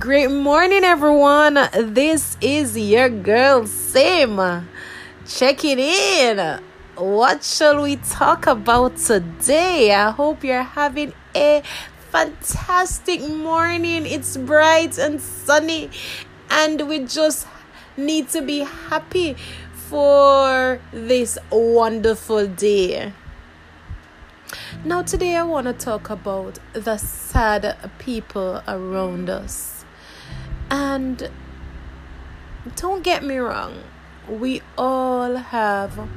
[0.00, 1.58] Great morning, everyone.
[1.74, 4.66] This is your girl, Sim.
[5.26, 6.58] Checking in.
[6.96, 9.92] What shall we talk about today?
[9.92, 11.62] I hope you're having a
[12.10, 14.06] fantastic morning.
[14.06, 15.90] It's bright and sunny,
[16.50, 17.46] and we just
[17.98, 19.36] need to be happy
[19.74, 23.12] for this wonderful day.
[24.82, 29.79] Now, today I want to talk about the sad people around us.
[30.70, 31.30] And
[32.76, 33.82] don't get me wrong,
[34.28, 36.08] we all have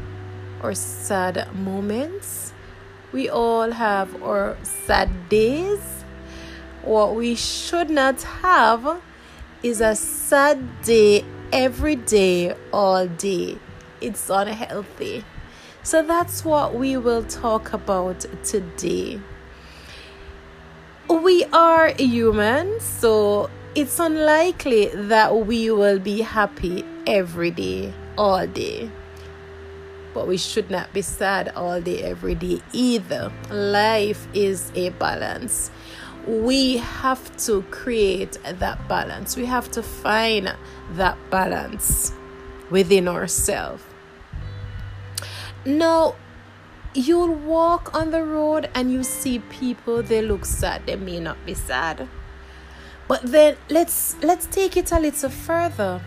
[0.62, 2.54] our sad moments,
[3.12, 6.04] we all have our sad days.
[6.84, 9.02] What we should not have
[9.64, 13.58] is a sad day every day, all day.
[14.02, 15.24] It's unhealthy.
[15.82, 19.22] So that's what we will talk about today.
[21.10, 28.90] We are human, so it's unlikely that we will be happy every day, all day.
[30.14, 33.32] But we should not be sad all day, every day either.
[33.50, 35.72] Life is a balance.
[36.28, 39.36] We have to create that balance.
[39.36, 40.56] We have to find
[40.92, 42.14] that balance
[42.70, 43.84] within ourselves
[45.66, 46.16] Now,
[46.94, 51.38] you'll walk on the road and you see people, they look sad, they may not
[51.46, 52.08] be sad.
[53.08, 56.02] But then let's let's take it a little further.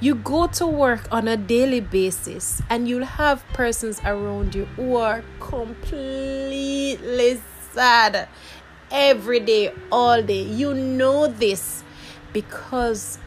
[0.00, 4.96] You go to work on a daily basis and you'll have persons around you who
[4.96, 7.40] are completely
[7.72, 8.28] sad
[8.92, 10.42] every day, all day.
[10.42, 11.82] You know this
[12.32, 13.18] because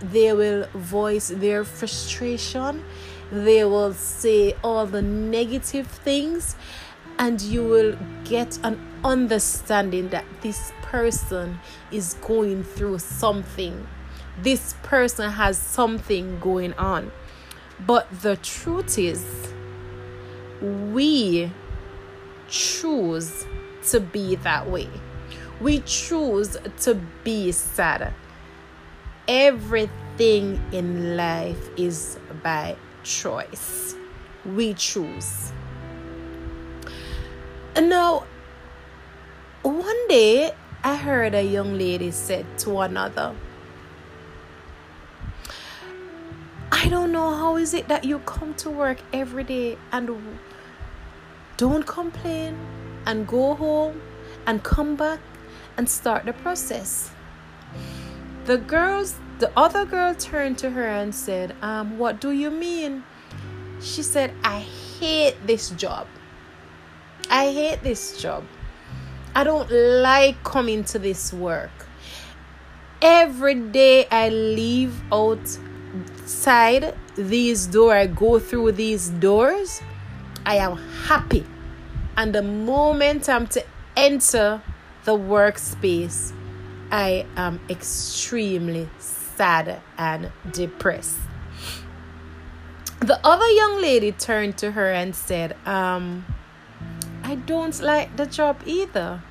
[0.00, 2.84] they will voice their frustration
[3.30, 6.56] they will say all the negative things
[7.18, 11.58] and you will get an understanding that this person
[11.90, 13.86] is going through something
[14.42, 17.10] this person has something going on
[17.86, 19.52] but the truth is
[20.60, 21.50] we
[22.48, 23.46] choose
[23.86, 24.88] to be that way
[25.60, 28.12] we choose to be sad
[29.28, 32.74] everything in life is by
[33.04, 33.94] choice.
[34.44, 35.52] We choose.
[37.80, 38.24] Now,
[39.62, 40.52] one day
[40.82, 43.36] I heard a young lady said to another,
[46.72, 50.38] I don't know how is it that you come to work every day and
[51.56, 52.58] don't complain
[53.06, 54.00] and go home
[54.46, 55.20] and come back
[55.76, 57.12] and start the process.
[58.46, 63.04] The girls the other girl turned to her and said, um, What do you mean?
[63.80, 64.60] She said, I
[64.98, 66.08] hate this job.
[67.30, 68.44] I hate this job.
[69.34, 71.70] I don't like coming to this work.
[73.00, 79.80] Every day I leave outside these doors, I go through these doors,
[80.44, 81.46] I am happy.
[82.16, 83.64] And the moment I'm to
[83.96, 84.60] enter
[85.04, 86.32] the workspace,
[86.90, 91.18] I am extremely sad and depressed.
[93.00, 96.24] The other young lady turned to her and said, um,
[97.28, 99.22] I don't like the job either.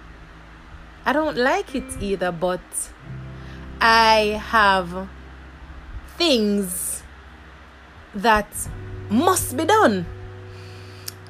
[1.03, 2.61] I don't like it either, but
[3.81, 5.09] I have
[6.15, 7.01] things
[8.13, 8.47] that
[9.09, 10.05] must be done.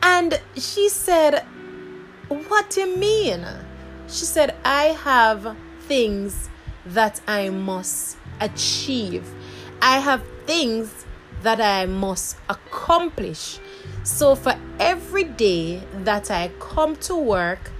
[0.03, 1.45] And she said,
[2.27, 3.45] What do you mean?
[4.09, 6.49] She said, I have things
[6.85, 9.25] that I must achieve.
[9.81, 11.05] I have things
[11.43, 13.59] that I must accomplish.
[14.03, 17.71] So for every day that I come to work,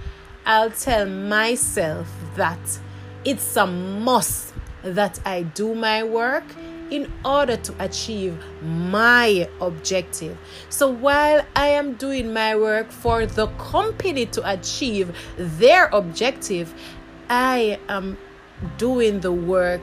[0.46, 2.78] I'll tell myself that
[3.24, 6.44] it's a must that I do my work
[6.90, 10.38] in order to achieve my objective.
[10.70, 16.72] So while I am doing my work for the company to achieve their objective,
[17.28, 18.16] I am
[18.78, 19.82] doing the work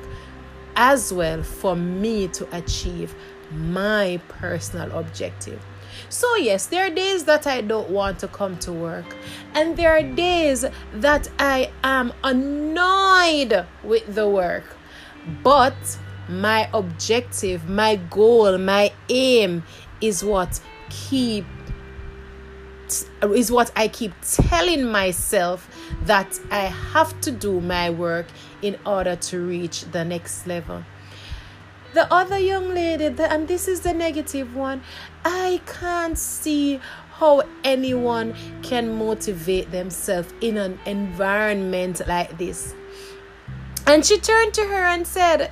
[0.75, 3.15] as well for me to achieve
[3.55, 5.63] my personal objective.
[6.09, 9.15] So, yes, there are days that I don't want to come to work,
[9.53, 14.75] and there are days that I am annoyed with the work.
[15.43, 15.97] But
[16.27, 19.63] my objective, my goal, my aim
[20.01, 20.59] is what
[20.89, 21.45] keep
[23.33, 25.67] is what I keep telling myself
[26.03, 28.27] that I have to do my work
[28.61, 30.83] in order to reach the next level.
[31.95, 34.81] The other young lady, and this is the negative one,
[35.23, 36.81] I can't see
[37.13, 42.75] how anyone can motivate themselves in an environment like this.
[43.87, 45.51] And she turned to her and said,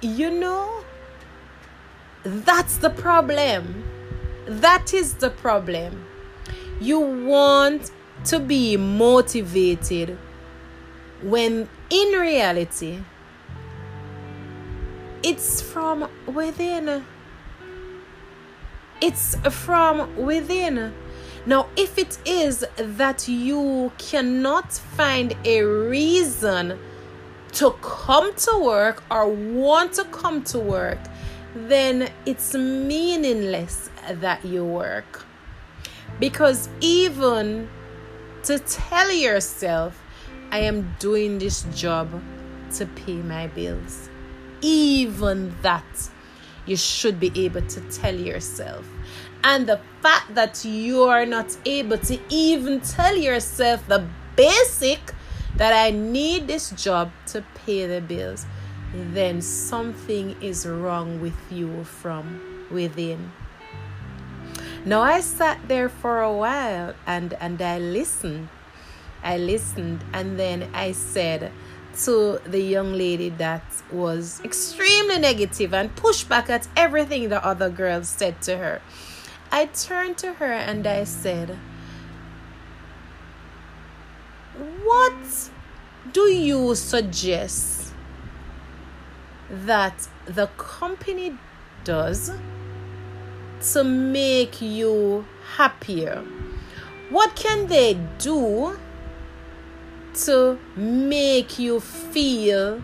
[0.00, 0.84] You know,
[2.22, 3.82] that's the problem.
[4.46, 6.06] That is the problem.
[6.80, 7.90] You want
[8.26, 10.16] to be motivated
[11.22, 13.00] when in reality
[15.22, 17.04] it's from within.
[19.00, 20.92] It's from within.
[21.46, 26.78] Now, if it is that you cannot find a reason
[27.52, 30.98] to come to work or want to come to work,
[31.54, 35.24] then it's meaningless that you work.
[36.18, 37.68] Because even
[38.42, 40.00] to tell yourself,
[40.50, 42.22] I am doing this job
[42.74, 44.09] to pay my bills,
[44.62, 46.10] even that
[46.66, 48.86] you should be able to tell yourself.
[49.42, 55.00] And the fact that you are not able to even tell yourself the basic
[55.56, 58.46] that I need this job to pay the bills,
[58.92, 63.32] then something is wrong with you from within.
[64.84, 68.48] Now I sat there for a while and and I listened.
[69.22, 71.52] I listened and then I said,
[72.04, 77.68] to the young lady that was extremely negative and pushed back at everything the other
[77.68, 78.80] girls said to her.
[79.52, 81.58] I turned to her and I said,
[84.84, 85.50] What
[86.12, 87.92] do you suggest
[89.50, 91.36] that the company
[91.84, 92.30] does
[93.72, 95.26] to make you
[95.56, 96.24] happier?
[97.10, 98.78] What can they do
[100.14, 102.82] to make you feel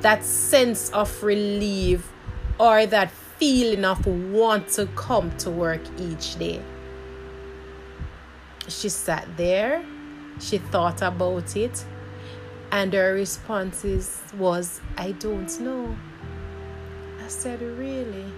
[0.00, 2.12] that sense of relief
[2.58, 6.62] or that feeling of want to come to work each day.
[8.68, 9.84] She sat there,
[10.38, 11.84] she thought about it,
[12.70, 13.84] and her response
[14.38, 15.96] was, I don't know.
[17.22, 18.32] I said, Really?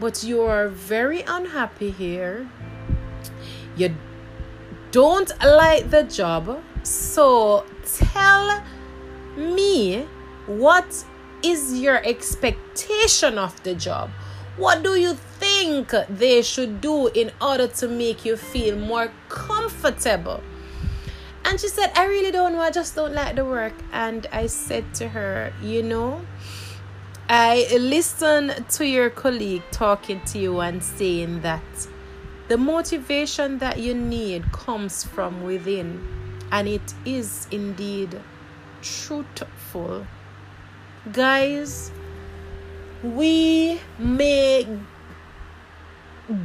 [0.00, 2.48] But you are very unhappy here.
[3.76, 3.94] You
[4.90, 8.62] don't like the job so tell
[9.36, 10.06] me
[10.46, 11.04] what
[11.42, 14.10] is your expectation of the job?
[14.56, 20.40] What do you think they should do in order to make you feel more comfortable?
[21.44, 22.60] And she said, I really don't know.
[22.60, 23.72] I just don't like the work.
[23.92, 26.20] And I said to her, You know,
[27.28, 31.62] I listened to your colleague talking to you and saying that
[32.48, 36.21] the motivation that you need comes from within
[36.52, 38.20] and it is indeed
[38.82, 40.06] truthful.
[41.10, 41.90] Guys,
[43.02, 44.68] we may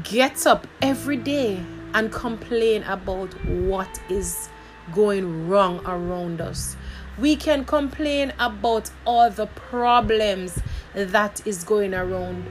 [0.03, 1.63] get up every day
[1.93, 4.49] and complain about what is
[4.95, 6.75] going wrong around us.
[7.19, 10.59] We can complain about all the problems
[10.93, 12.45] that is going around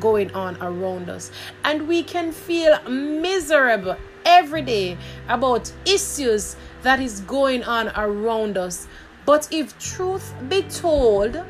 [0.00, 1.30] going on around us
[1.64, 8.86] and we can feel miserable every day about issues that is going on around us.
[9.24, 11.42] But if truth be told,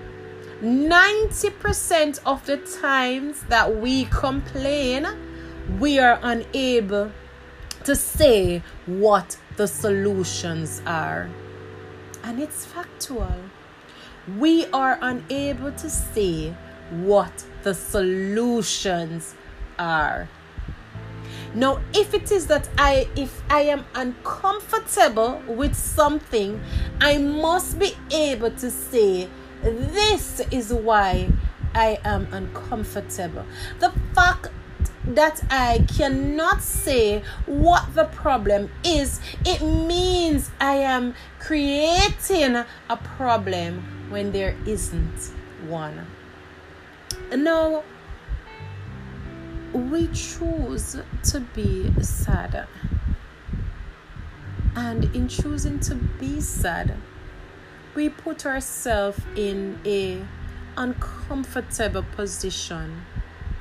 [0.62, 5.06] 90% of the times that we complain,
[5.78, 7.11] we are unable
[7.84, 11.28] to say what the solutions are.
[12.23, 13.37] And it's factual.
[14.38, 16.54] We are unable to say
[16.90, 19.35] what the solutions
[19.78, 20.28] are.
[21.55, 26.61] Now, if it is that I if I am uncomfortable with something,
[27.00, 29.29] I must be able to say
[29.62, 31.31] this is why
[31.75, 33.45] I am uncomfortable.
[33.81, 34.49] The fact
[35.07, 44.11] that I cannot say what the problem is, it means I am creating a problem
[44.11, 45.33] when there isn't
[45.69, 46.07] one.
[47.35, 47.83] Now,
[49.73, 52.66] we choose to be sad.
[54.75, 56.94] And in choosing to be sad,
[57.94, 60.23] we put ourselves in a
[60.76, 63.02] uncomfortable position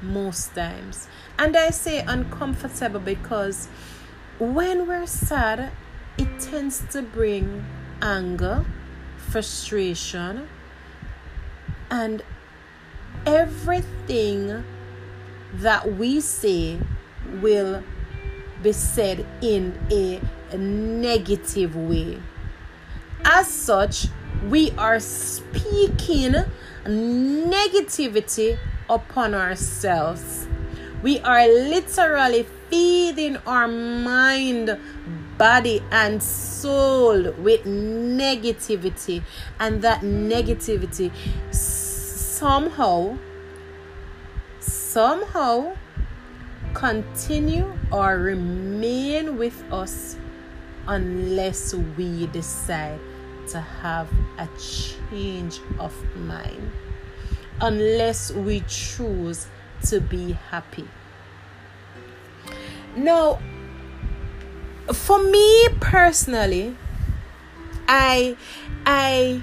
[0.01, 1.07] most times.
[1.39, 3.69] And I say uncomfortable because
[4.39, 5.71] when we're sad,
[6.17, 7.65] it tends to bring
[8.01, 8.65] anger,
[9.17, 10.47] frustration,
[11.89, 12.23] and
[13.25, 14.63] everything
[15.61, 16.79] that we say
[17.41, 17.83] will
[18.61, 20.19] be said in a
[20.55, 22.21] negative way.
[23.23, 24.07] As such,
[24.49, 26.35] we are speaking
[26.85, 28.57] negativity
[28.89, 30.47] upon ourselves.
[31.01, 34.77] We are literally feeding our mind
[35.37, 39.21] body and soul with negativity,
[39.59, 41.11] and that negativity
[41.51, 43.17] somehow,
[44.95, 45.75] somehow
[46.73, 50.15] continue or remain with us
[50.87, 52.97] unless we decide
[53.45, 56.71] to have a change of mind,
[57.59, 59.47] unless we choose
[59.83, 60.87] to be happy.
[62.95, 63.39] Now,
[64.93, 66.77] for me personally,
[67.85, 68.37] I
[68.85, 69.41] I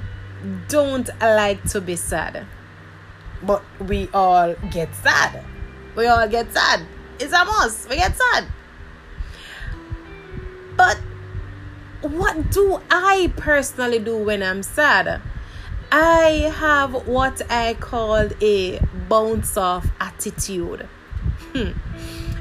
[0.68, 2.46] don't like to be sad.
[3.42, 5.44] But we all get sad.
[5.96, 6.86] We all get sad.
[7.18, 7.88] It's a must.
[7.88, 8.46] We get sad.
[10.76, 10.96] But
[12.02, 15.20] what do I personally do when I'm sad?
[15.90, 20.88] I have what I call a bounce off attitude.
[21.52, 21.72] Hmm.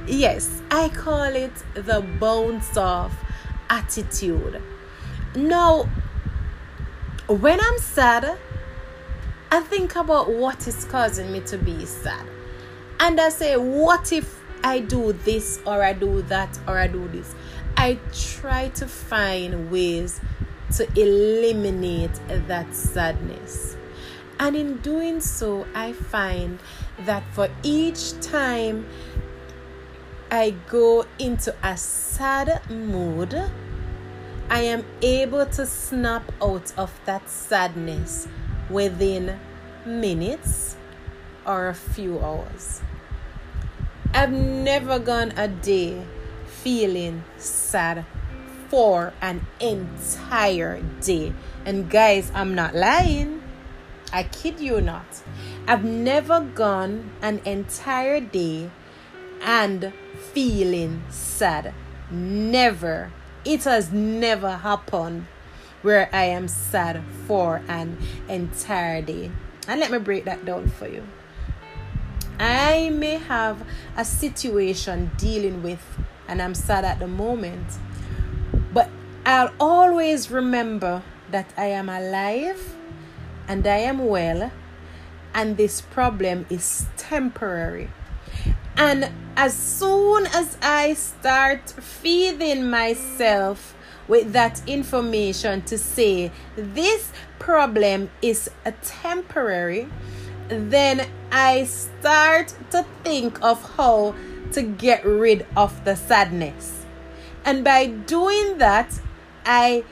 [0.08, 3.14] Yes, I call it the bounce off
[3.70, 4.62] attitude.
[5.36, 5.90] Now,
[7.28, 8.38] when I'm sad,
[9.54, 12.26] I think about what is causing me to be sad.
[13.02, 17.06] And I say, what if I do this or I do that or I do
[17.10, 17.36] this?
[17.76, 20.22] I try to find ways
[20.78, 22.18] to eliminate
[22.48, 23.76] that sadness.
[24.40, 26.58] And in doing so, I find
[27.00, 28.88] that for each time
[30.32, 33.34] I go into a sad mood,
[34.50, 38.30] I am able to snap out of that sadness
[38.72, 39.40] within
[39.86, 40.76] minutes
[41.46, 42.82] or a few hours.
[44.14, 46.06] I've never gone a day
[46.46, 48.06] feeling sad
[48.70, 51.34] for an entire day.
[51.66, 53.42] And guys, I'm not lying.
[54.14, 55.06] I kid you not.
[55.68, 58.70] I've never gone an entire day
[59.42, 59.94] and
[60.34, 61.74] feeling sad.
[62.12, 63.12] Never.
[63.46, 65.26] It has never happened
[65.82, 67.98] where I am sad for an
[68.30, 69.32] entire day.
[69.68, 71.04] And let me break that down for you.
[72.40, 73.64] I may have
[73.96, 75.84] a situation dealing with
[76.28, 77.68] and I'm sad at the moment,
[78.74, 78.90] but
[79.26, 82.76] I'll always remember that I am alive
[83.48, 84.52] and I am well,
[85.34, 87.90] and this problem is temporary.
[88.78, 93.76] And as soon as I start feeding myself
[94.08, 99.88] with that information to say this problem is a temporary,
[100.48, 104.16] then I start to think of how
[104.52, 106.86] to get rid of the sadness.
[107.46, 109.00] And by doing that,
[109.46, 109.84] I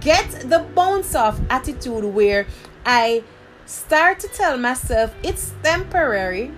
[0.00, 2.46] get the bounce off attitude where
[2.84, 3.22] I
[3.66, 6.52] start to tell myself it's temporary,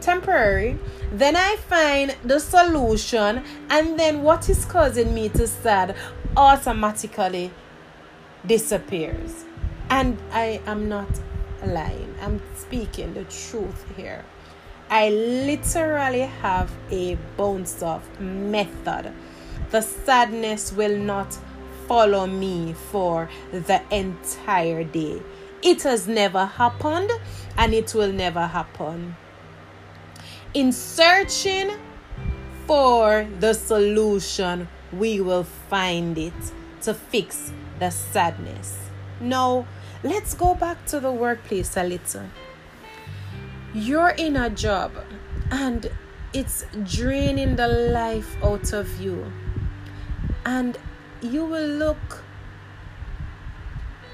[0.00, 0.78] temporary.
[1.12, 5.94] Then I find the solution, and then what is causing me to sad
[6.36, 7.50] automatically
[8.46, 9.44] disappears.
[9.90, 11.20] And I am not
[11.66, 14.24] lying, I'm speaking the truth here.
[14.88, 19.12] I literally have a bounce off method.
[19.70, 21.36] The sadness will not
[21.86, 25.20] follow me for the entire day.
[25.62, 27.10] It has never happened
[27.58, 29.16] and it will never happen.
[30.54, 31.70] In searching
[32.66, 36.34] for the solution, we will find it
[36.82, 38.76] to fix the sadness.
[39.18, 39.66] Now,
[40.04, 42.28] let's go back to the workplace a little.
[43.72, 44.92] You're in a job
[45.50, 45.90] and
[46.34, 49.32] it's draining the life out of you.
[50.44, 50.76] And
[51.22, 52.24] you will look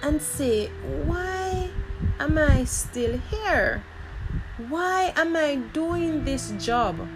[0.04, 0.68] and say,
[1.04, 1.68] Why
[2.20, 3.82] am I still here?
[4.66, 7.06] Why am I doing this job?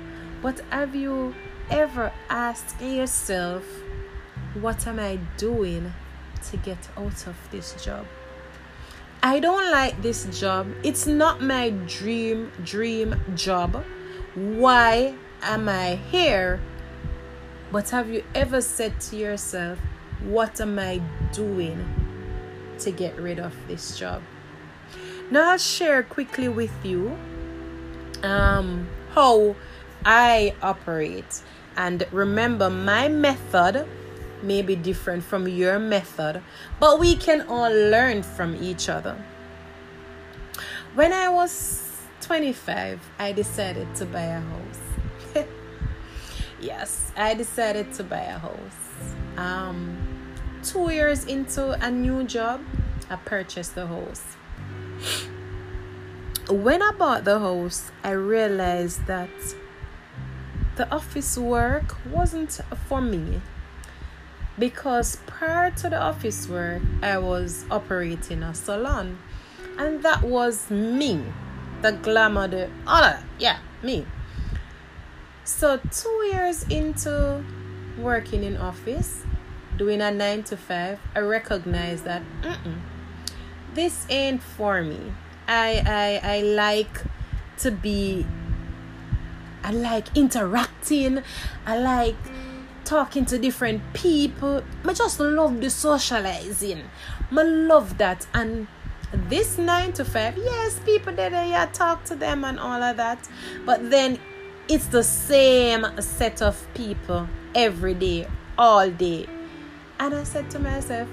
[0.40, 1.34] But have you
[1.70, 3.64] ever asked yourself,
[4.54, 5.92] what am I doing
[6.50, 8.06] to get out of this job?
[9.24, 10.68] I don't like this job.
[10.84, 13.84] It's not my dream dream job.
[14.36, 16.60] Why am I here?
[17.72, 19.80] But have you ever said to yourself,
[20.22, 21.84] what am I doing
[22.78, 24.22] to get rid of this job?
[25.28, 27.18] Now I'll share quickly with you
[28.22, 29.54] um, how
[30.04, 31.42] I operate.
[31.76, 33.86] And remember, my method
[34.42, 36.42] may be different from your method,
[36.80, 39.16] but we can all learn from each other.
[40.94, 44.80] When I was 25, I decided to buy a house.
[46.60, 49.14] yes, I decided to buy a house.
[49.36, 49.96] Um,
[50.62, 52.60] two years into a new job,
[53.08, 54.36] I purchased the house.
[56.48, 59.30] When I bought the house, I realized that
[60.74, 63.40] the office work wasn't for me
[64.58, 69.18] because prior to the office work, I was operating a salon,
[69.78, 71.22] and that was me,
[71.80, 74.04] the glamour, the all yeah, me.
[75.44, 77.44] So two years into
[77.98, 79.22] working in office,
[79.76, 82.22] doing a nine to five, I recognized that
[83.74, 84.98] this ain't for me.
[85.48, 87.02] I I I like
[87.58, 88.26] to be.
[89.64, 91.22] I like interacting.
[91.66, 92.16] I like
[92.84, 94.62] talking to different people.
[94.84, 96.82] I just love the socializing.
[97.30, 98.26] I love that.
[98.34, 98.66] And
[99.28, 103.28] this nine to five, yes, people that yeah, talk to them and all of that.
[103.64, 104.18] But then
[104.68, 108.26] it's the same set of people every day,
[108.58, 109.26] all day.
[109.98, 111.08] And I said to myself,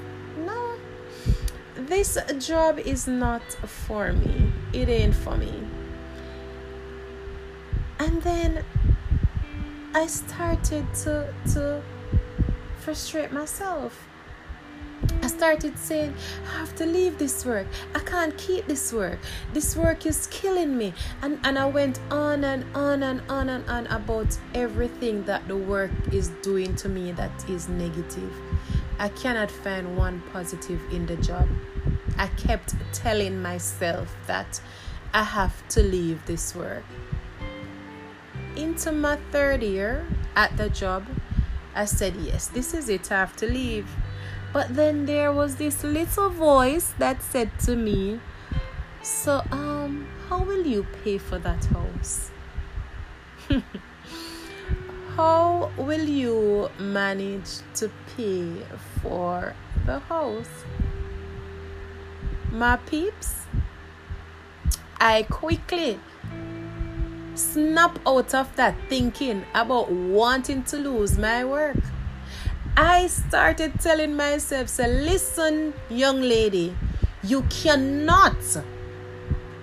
[1.90, 4.52] this job is not for me.
[4.74, 5.52] It ain't for me.
[7.98, 8.64] And then
[9.94, 11.82] I started to to
[12.80, 14.06] frustrate myself.
[15.24, 16.14] I started saying,
[16.46, 17.68] I have to leave this work.
[17.96, 19.20] I can't keep this work.
[19.54, 20.94] This work is killing me.
[21.22, 25.56] And, and I went on and on and on and on about everything that the
[25.56, 28.34] work is doing to me that is negative.
[29.00, 31.48] I cannot find one positive in the job.
[32.20, 34.62] I kept telling myself that
[35.12, 36.86] I have to leave this work
[38.60, 41.06] into my third year at the job,
[41.74, 43.88] I said, Yes, this is it, I have to leave.
[44.52, 48.20] But then there was this little voice that said to me,
[49.02, 52.32] So, um, how will you pay for that house?
[55.16, 58.56] how will you manage to pay
[59.02, 59.54] for
[59.86, 60.66] the house?
[62.52, 63.46] My peeps,
[65.00, 66.00] I quickly
[67.36, 71.78] snap out of that thinking about wanting to lose my work.
[72.76, 76.76] I started telling myself, say, listen, young lady,
[77.24, 78.36] you cannot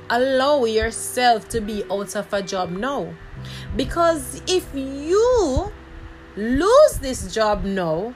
[0.09, 3.13] allow yourself to be out of a job now.
[3.75, 5.73] Because if you
[6.37, 8.15] lose this job now,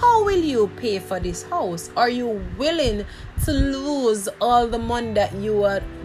[0.00, 1.90] how will you pay for this house?
[1.96, 3.06] Are you willing
[3.44, 5.54] to lose all the money that you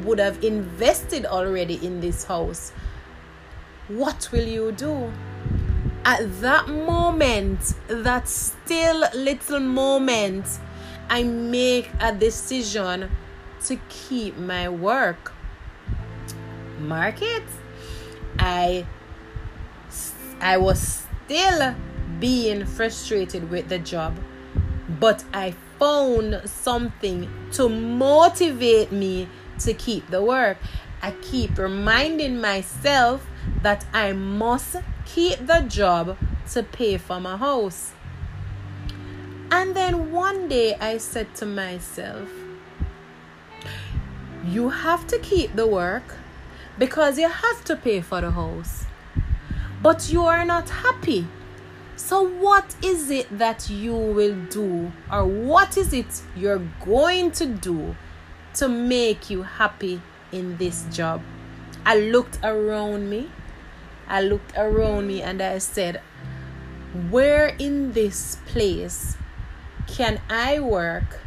[0.04, 2.71] would have invested already in this house?
[3.88, 5.12] What will you do?
[6.06, 10.45] At that moment, that still little moment,
[11.10, 13.10] I make a decision
[13.65, 15.34] to keep my work.
[16.80, 17.43] Market.
[18.38, 18.86] I
[20.39, 21.75] I was still
[22.19, 24.17] being frustrated with the job,
[24.99, 29.27] but I found something to motivate me
[29.59, 30.57] to keep the work.
[31.01, 33.25] I keep reminding myself
[33.61, 36.17] that I must keep the job
[36.51, 37.93] to pay for my house.
[39.51, 42.29] And then one day I said to myself,
[44.45, 46.15] You have to keep the work
[46.77, 48.85] because you have to pay for the house.
[49.81, 51.27] But you are not happy
[51.99, 57.45] so, what is it that you will do, or what is it you're going to
[57.45, 57.93] do
[58.53, 61.21] to make you happy in this job?
[61.85, 63.29] I looked around me.
[64.07, 66.01] I looked around me and I said,
[67.09, 69.17] Where in this place
[69.85, 71.19] can I work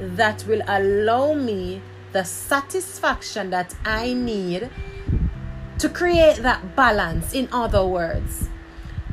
[0.00, 1.80] that will allow me
[2.10, 4.70] the satisfaction that I need
[5.78, 7.32] to create that balance?
[7.32, 8.50] In other words,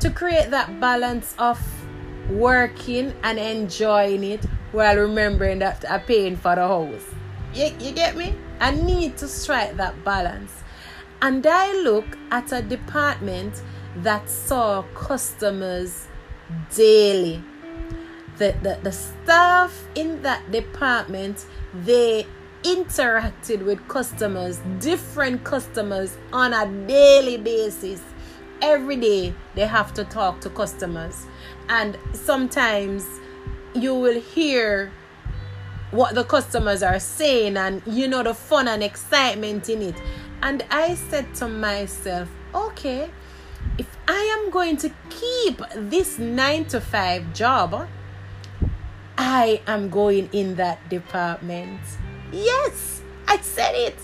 [0.02, 1.60] to create that balance of
[2.28, 7.14] working and enjoying it while remembering that I'm paying for the house.
[7.54, 8.34] You, you get me?
[8.58, 10.50] I need to strike that balance.
[11.20, 13.62] And I look at a department
[13.98, 16.08] that saw customers
[16.74, 17.40] daily.
[18.38, 22.26] The, the, the staff in that department, they
[22.64, 28.02] interacted with customers, different customers on a daily basis
[28.62, 31.26] every day they have to talk to customers.
[31.68, 33.04] And sometimes
[33.74, 34.92] you will hear
[35.90, 39.96] what the customers are saying and you know the fun and excitement in it.
[40.42, 43.10] And i said to myself okay
[43.78, 47.88] if i am going to keep this 9 to 5 job
[49.18, 51.80] i am going in that department.
[52.32, 53.96] Yes i said it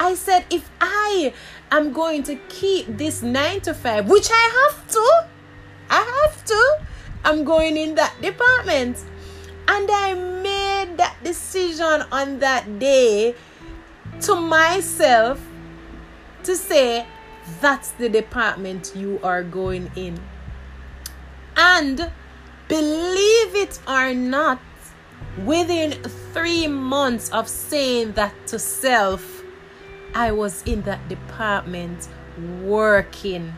[0.00, 1.32] i said if i
[1.72, 5.26] I'm going to keep this nine to five, which I have to.
[5.88, 6.78] I have to.
[7.24, 8.98] I'm going in that department.
[9.68, 13.36] And I made that decision on that day
[14.22, 15.40] to myself
[16.42, 17.06] to say,
[17.60, 20.18] that's the department you are going in.
[21.56, 22.10] And
[22.70, 24.60] Believe it or not,
[25.44, 25.90] within
[26.32, 29.39] three months of saying that to self,
[30.14, 32.08] I was in that department
[32.62, 33.54] working.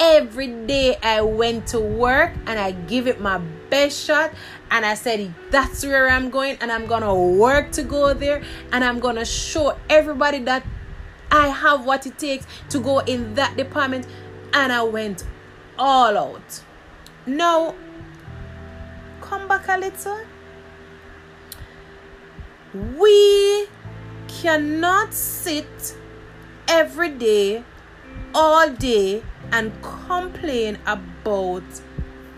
[0.00, 3.38] Every day I went to work and I give it my
[3.70, 4.32] best shot
[4.70, 8.84] and I said that's where I'm going and I'm gonna work to go there and
[8.84, 10.66] I'm gonna show everybody that
[11.30, 14.06] I have what it takes to go in that department
[14.52, 15.24] and I went
[15.78, 16.62] all out.
[17.26, 17.74] Now
[19.20, 20.20] come back a little.
[22.98, 23.68] We
[24.42, 25.96] cannot sit
[26.66, 27.64] every day,
[28.34, 31.62] all day, and complain about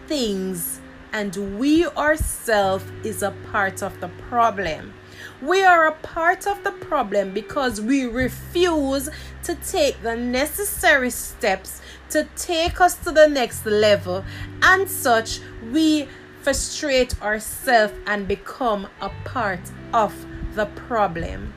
[0.06, 0.80] things,
[1.12, 4.92] and we ourselves is a part of the problem.
[5.40, 9.09] We are a part of the problem because we refuse
[9.44, 11.80] to take the necessary steps
[12.11, 14.24] to take us to the next level,
[14.62, 15.40] and such
[15.72, 16.09] we
[16.42, 19.61] frustrate ourselves and become a part
[19.92, 20.14] of
[20.54, 21.52] the problem.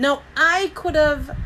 [0.00, 1.36] Now, I could have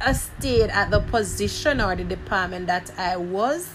[0.00, 3.74] uh, stayed at the position or the department that I was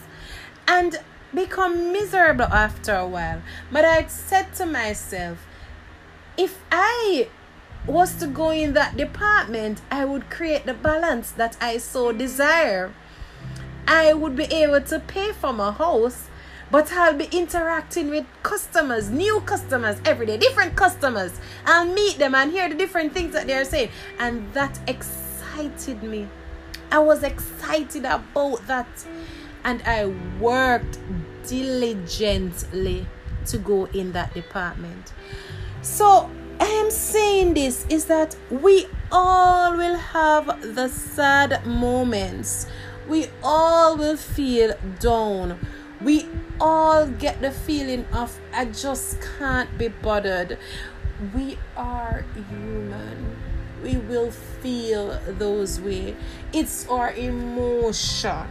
[0.68, 0.98] and
[1.32, 3.44] become miserable after a while.
[3.72, 5.46] But I said to myself,
[6.40, 7.28] if I
[7.86, 12.92] was to go in that department, I would create the balance that I so desire.
[13.88, 16.29] I would be able to pay for my house
[16.72, 21.40] but I'll be interacting with customers, new customers every day, different customers.
[21.66, 23.90] I'll meet them and hear the different things that they're saying.
[24.20, 26.28] And that excited me.
[26.92, 28.88] I was excited about that.
[29.64, 30.06] And I
[30.40, 31.00] worked
[31.48, 33.06] diligently
[33.48, 35.14] to go in that department.
[35.82, 36.30] So
[36.60, 42.68] I am saying this is that we all will have the sad moments.
[43.08, 45.60] We all will feel down
[46.02, 46.28] we
[46.60, 50.58] all get the feeling of I just can't be bothered.
[51.34, 53.36] We are human.
[53.84, 56.16] We will feel those way.
[56.54, 58.48] It's our emotion.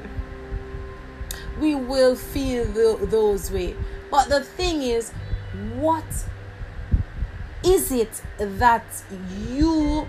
[1.61, 3.77] We will feel the, those way.
[4.11, 5.11] But the thing is,
[5.77, 6.05] what
[7.64, 8.85] is it that
[9.51, 10.07] you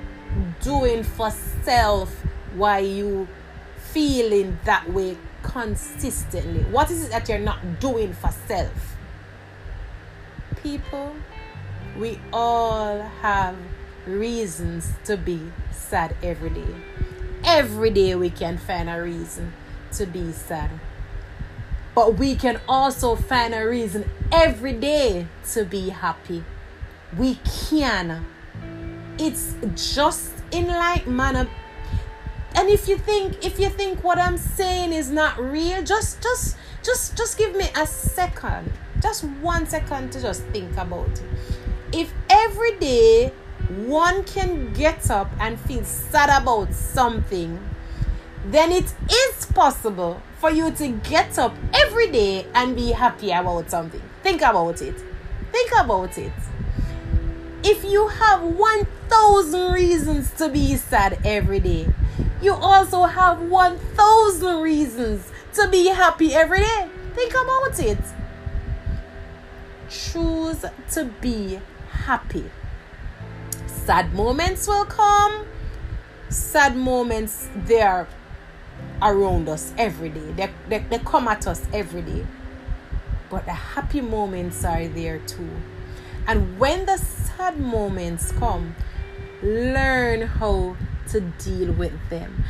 [0.62, 1.32] doing for
[1.64, 2.24] self
[2.56, 3.28] why you
[3.78, 6.64] feeling that way consistently?
[6.72, 8.98] What is it that you're not doing for self?
[10.62, 11.16] People,
[11.98, 13.56] we all have
[14.06, 16.76] reasons to be sad every day.
[17.44, 19.54] Every day we can find a reason
[19.94, 20.70] to be sad.
[21.96, 26.44] But we can also find a reason every day to be happy.
[27.18, 28.26] We can.
[29.18, 31.48] It's just in like manner
[32.56, 36.58] and if you think if you think what i'm saying is not real just just
[36.84, 38.72] just just give me a second.
[39.02, 41.24] Just one second to just think about it.
[41.92, 43.34] If every day
[43.86, 47.60] one can get up and feel sad about something
[48.46, 53.70] then it is possible for you to get up every day and be happy about
[53.70, 54.02] something.
[54.24, 54.96] Think about it.
[55.52, 56.32] Think about it.
[57.64, 61.94] If you have 1000 reasons to be sad every day
[62.42, 66.90] you also have 1000 reasons to be happy every day.
[67.14, 67.98] Think about it.
[69.90, 72.50] Choose to be happy.
[73.68, 75.46] Sad moments will come.
[76.30, 78.08] Sad moments, they are
[79.02, 80.32] around us every day.
[80.34, 82.26] They, they, they come at us every day.
[83.30, 85.50] But the happy moments are there too.
[86.28, 88.76] And when the sad moments come,
[89.42, 90.76] learn how
[91.12, 92.44] to deal with them.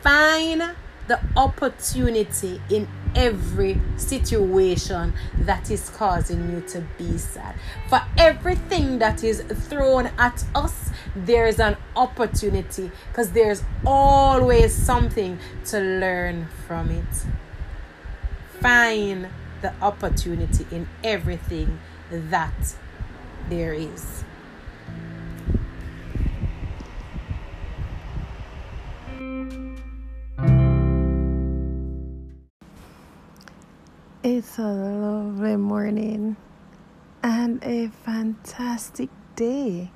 [0.00, 0.74] Find
[1.08, 7.54] the opportunity in every situation that is causing you to be sad.
[7.88, 15.80] For everything that is thrown at us, there's an opportunity because there's always something to
[15.80, 17.26] learn from it.
[18.60, 19.28] Find
[19.60, 21.78] the opportunity in everything
[22.10, 22.74] that
[23.48, 24.24] there is.
[34.24, 36.36] It's a lovely morning
[37.24, 39.90] and a fantastic day.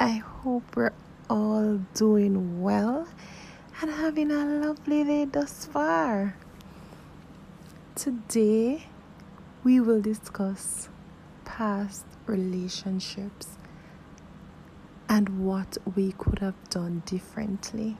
[0.00, 0.94] I hope we're
[1.28, 3.06] all doing well
[3.82, 6.38] and having a lovely day thus far.
[7.94, 8.86] Today,
[9.62, 10.88] we will discuss
[11.44, 13.58] past relationships
[15.06, 17.98] and what we could have done differently.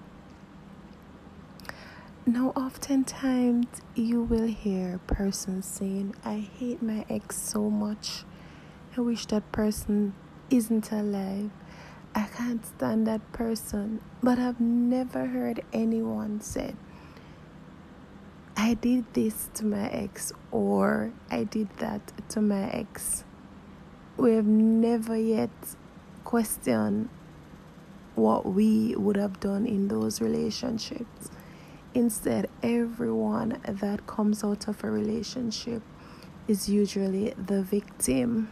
[2.26, 8.24] Now, oftentimes you will hear persons saying, I hate my ex so much.
[8.96, 10.14] I wish that person
[10.48, 11.50] isn't alive.
[12.14, 14.00] I can't stand that person.
[14.22, 16.76] But I've never heard anyone say,
[18.56, 23.24] I did this to my ex or I did that to my ex.
[24.16, 25.50] We have never yet
[26.24, 27.10] questioned
[28.14, 31.28] what we would have done in those relationships.
[31.94, 35.80] Instead, everyone that comes out of a relationship
[36.48, 38.50] is usually the victim.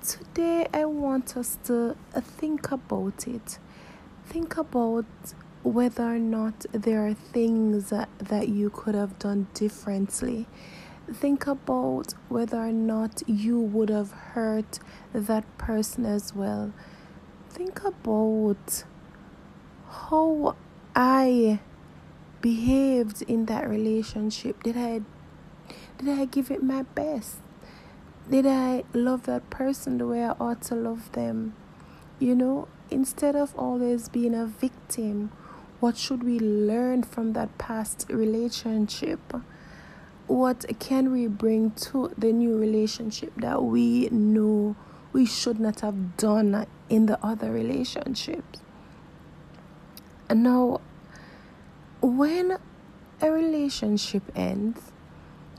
[0.00, 3.58] Today, I want us to think about it.
[4.26, 5.06] Think about
[5.64, 10.46] whether or not there are things that you could have done differently.
[11.12, 14.78] Think about whether or not you would have hurt
[15.12, 16.72] that person as well.
[17.50, 18.84] Think about
[19.88, 20.56] how
[20.98, 21.58] I
[22.40, 24.62] behaved in that relationship.
[24.62, 25.02] Did I
[25.98, 27.36] did I give it my best?
[28.30, 31.54] Did I love that person the way I ought to love them?
[32.18, 35.32] You know, instead of always being a victim,
[35.80, 39.20] what should we learn from that past relationship?
[40.26, 44.76] What can we bring to the new relationship that we know
[45.12, 48.60] we should not have done in the other relationships?
[50.28, 50.80] And now,
[52.00, 52.58] when
[53.20, 54.92] a relationship ends,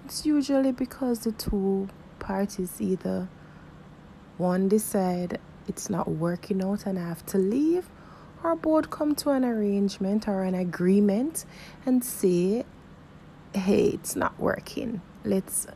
[0.05, 3.27] it's usually because the two parties either
[4.37, 7.89] one decide it's not working out and I have to leave,
[8.43, 11.45] or both come to an arrangement or an agreement
[11.85, 12.65] and say,
[13.53, 15.01] hey, it's not working.
[15.25, 15.67] Let's,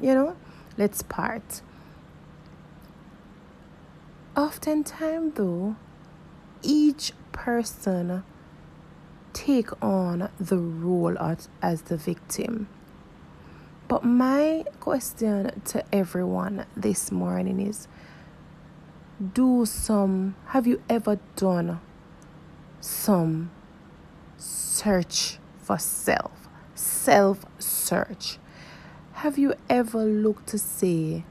[0.00, 0.36] you know,
[0.76, 1.62] let's part.
[4.36, 5.76] Oftentimes, though,
[6.62, 8.24] each person
[9.44, 12.68] take on the role as, as the victim
[13.88, 17.88] but my question to everyone this morning is
[19.32, 21.80] do some, have you ever done
[22.80, 23.50] some
[24.36, 26.48] search for self?
[26.74, 28.38] Self search.
[29.14, 31.24] Have you ever looked to say,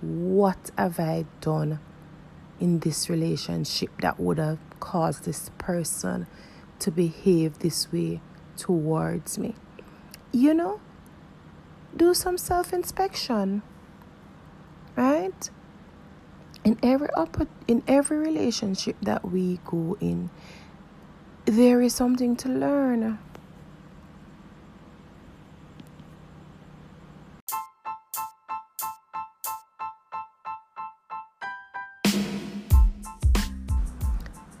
[0.00, 1.78] what have I done
[2.58, 6.26] in this relationship that would have caused this person
[6.80, 8.20] to behave this way
[8.56, 9.54] towards me?
[10.32, 10.80] You know,
[11.96, 13.62] do some self inspection
[14.96, 15.50] right
[16.64, 20.30] in every oppor- in every relationship that we go in
[21.46, 23.18] there is something to learn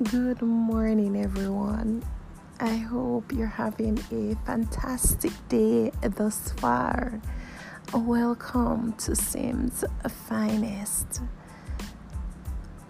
[0.02, 2.02] Good morning, everyone.
[2.58, 7.20] I hope you're having a fantastic day thus far.
[7.92, 9.84] Welcome to Sim's
[10.26, 11.20] Finest.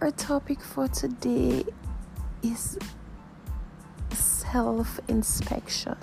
[0.00, 1.64] Our topic for today
[2.44, 2.78] is
[4.12, 5.96] self inspection,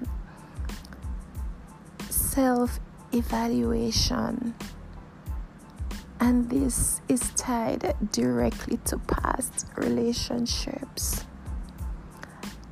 [2.09, 2.81] self
[3.13, 4.55] evaluation,
[6.19, 11.25] and this is tied directly to past relationships.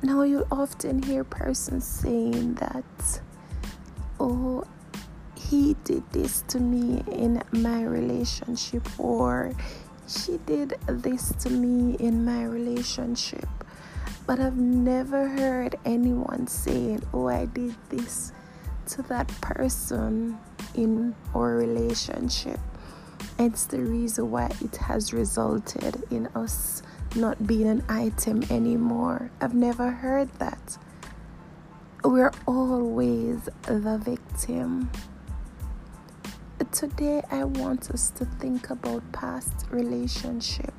[0.02, 3.20] Now, you'll often hear persons saying that,
[4.20, 4.64] oh,
[5.34, 9.52] he did this to me in my relationship, or
[10.06, 13.48] she did this to me in my relationship.
[14.26, 18.32] But I've never heard anyone saying, oh, I did this
[18.88, 20.38] to that person
[20.74, 22.60] in our relationship.
[23.38, 26.82] It's the reason why it has resulted in us
[27.14, 29.30] not being an item anymore.
[29.42, 30.78] I've never heard that.
[32.02, 34.90] We're always the victim.
[36.72, 40.72] Today, I want us to think about past relationship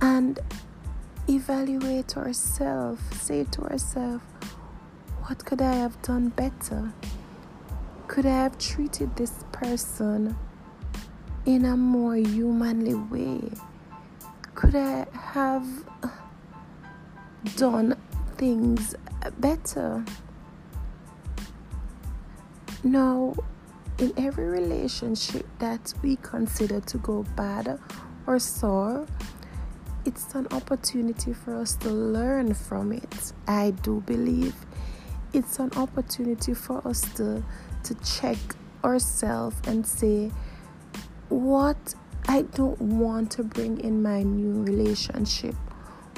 [0.00, 0.38] and
[1.28, 3.02] evaluate ourselves.
[3.20, 4.24] Say to ourselves,
[5.24, 6.92] what could I have done better?
[8.06, 10.36] Could I have treated this person
[11.46, 13.40] in a more humanly way?
[14.60, 15.66] could I have
[17.56, 17.96] done
[18.36, 18.94] things
[19.38, 20.04] better?
[22.84, 23.34] Now,
[23.98, 27.78] in every relationship that we consider to go bad
[28.26, 29.06] or sour,
[30.04, 33.32] it's an opportunity for us to learn from it.
[33.48, 34.54] I do believe
[35.32, 37.42] it's an opportunity for us to
[37.84, 38.36] to check
[38.84, 40.30] ourselves and say
[41.30, 41.94] what
[42.28, 45.56] I don't want to bring in my new relationship.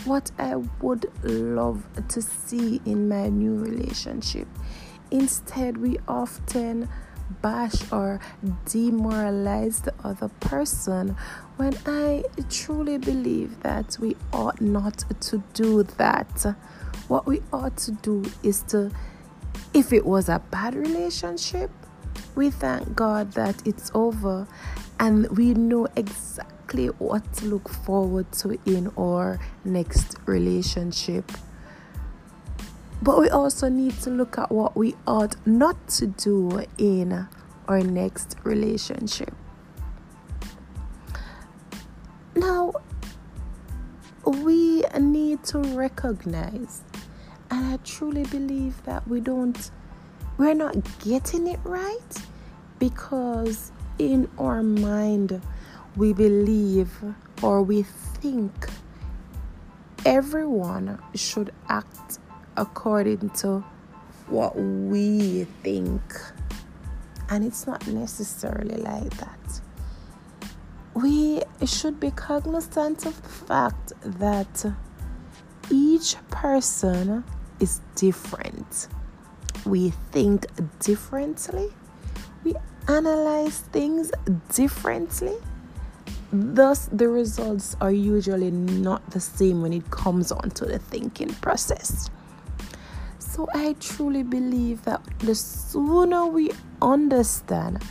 [0.04, 4.48] what I would love to see in my new relationship.
[5.10, 6.88] Instead, we often
[7.40, 8.20] bash or
[8.66, 11.16] demoralize the other person
[11.56, 16.56] when I truly believe that we ought not to do that.
[17.08, 18.90] What we ought to do is to,
[19.72, 21.70] if it was a bad relationship,
[22.34, 24.46] we thank God that it's over
[25.02, 31.28] and we know exactly what to look forward to in our next relationship.
[33.02, 37.26] But we also need to look at what we ought not to do in
[37.66, 39.34] our next relationship.
[42.36, 42.72] Now,
[44.24, 46.82] we need to recognize,
[47.50, 49.68] and I truly believe that we don't,
[50.38, 52.22] we're not getting it right
[52.78, 55.40] because in our mind
[55.96, 56.90] we believe
[57.42, 58.68] or we think
[60.04, 62.18] everyone should act
[62.56, 63.64] according to
[64.28, 66.00] what we think.
[67.28, 69.60] And it's not necessarily like that.
[70.94, 74.74] We should be cognizant of the fact that
[75.70, 77.24] each person
[77.60, 78.88] is different.
[79.64, 80.46] We think
[80.80, 81.70] differently,
[82.88, 84.12] analyze things
[84.54, 85.34] differently.
[86.32, 91.34] Thus, the results are usually not the same when it comes on to the thinking
[91.34, 92.08] process.
[93.18, 97.82] So I truly believe that the sooner we understand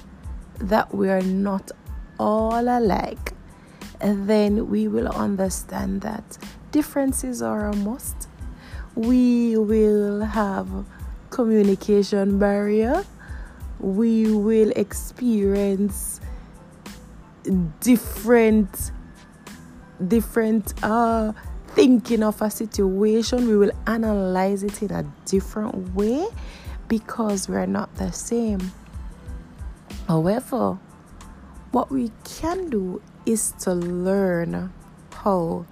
[0.60, 1.72] that we are not
[2.20, 3.34] all alike,
[4.00, 6.38] then we will understand that
[6.72, 8.28] differences are a must.
[8.96, 10.68] We will have
[11.30, 13.04] communication barrier.
[13.82, 16.22] We will experience
[17.80, 18.92] different
[20.08, 21.34] different uh
[21.74, 26.28] thinking of a situation, we will analyze it in a different way
[26.88, 28.72] because we're not the same.
[30.08, 30.78] However,
[31.72, 34.74] what we can do is to learn
[35.14, 35.66] how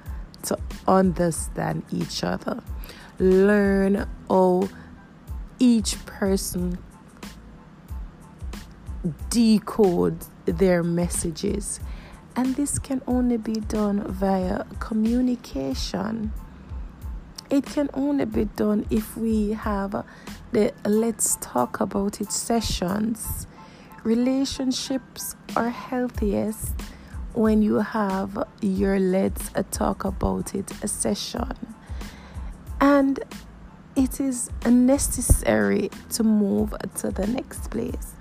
[0.44, 2.64] to understand each other,
[3.20, 4.70] learn how
[5.60, 6.78] each person
[9.30, 11.80] decodes their messages
[12.36, 16.32] and this can only be done via communication.
[17.50, 20.06] It can only be done if we have
[20.52, 23.48] the let's talk about it sessions.
[24.04, 26.74] Relationships are healthiest
[27.34, 31.76] when you have your let's talk about it session.
[32.80, 33.20] And
[33.96, 38.14] it is necessary to move to the next place.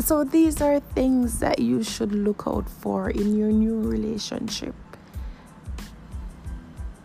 [0.00, 4.74] So, these are things that you should look out for in your new relationship.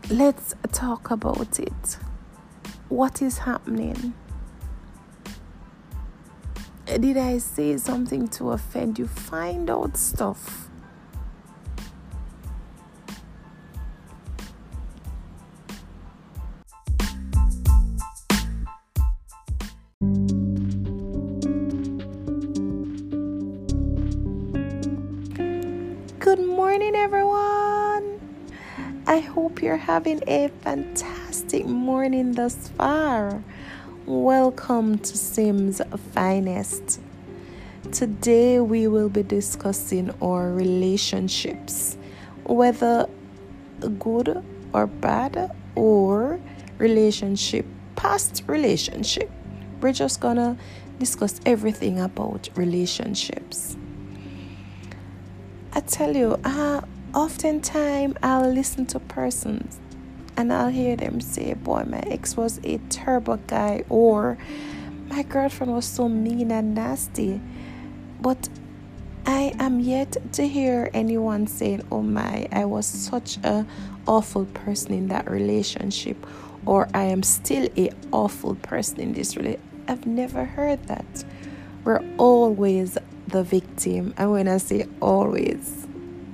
[0.10, 1.98] Let's talk about it.
[2.90, 4.14] What is happening?
[6.86, 9.08] Did I say something to offend you?
[9.08, 10.67] Find out stuff
[26.58, 28.20] morning, everyone.
[29.06, 33.44] I hope you're having a fantastic morning thus far.
[34.08, 35.80] Welcome to Sim's
[36.16, 37.00] Finest.
[37.92, 41.96] Today, we will be discussing our relationships,
[42.44, 43.08] whether
[44.00, 44.44] good
[44.74, 46.40] or bad, or
[46.80, 49.30] relationship, past relationship.
[49.80, 50.58] We're just gonna
[50.98, 53.78] discuss everything about relationships.
[55.88, 56.82] Tell you, uh,
[57.14, 59.80] oftentimes I'll listen to persons
[60.36, 64.38] and I'll hear them say, Boy, my ex was a terrible guy, or
[65.08, 67.40] my girlfriend was so mean and nasty.
[68.20, 68.50] But
[69.26, 73.66] I am yet to hear anyone saying, Oh my, I was such a
[74.06, 76.18] awful person in that relationship,
[76.66, 79.66] or I am still a awful person in this relationship.
[79.88, 81.24] I've never heard that.
[81.86, 82.98] We're always
[83.28, 84.14] the victim.
[84.18, 85.87] And when I say always,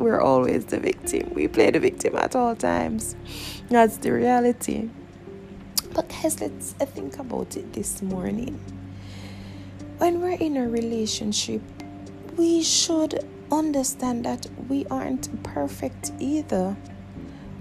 [0.04, 1.34] we're always the victim.
[1.34, 3.16] We play the victim at all times.
[3.70, 4.90] That's the reality.
[5.94, 8.60] But guys, let's think about it this morning.
[10.00, 11.62] When we're in a relationship,
[12.36, 16.76] we should understand that we aren't perfect either.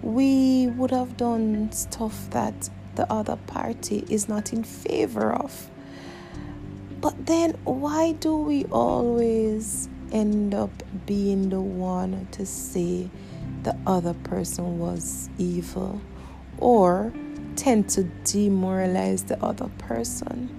[0.03, 5.71] We would have done stuff that the other party is not in favor of.
[7.01, 10.71] But then, why do we always end up
[11.07, 13.11] being the one to say
[13.63, 16.01] the other person was evil
[16.59, 17.13] or
[17.57, 20.59] tend to demoralize the other person.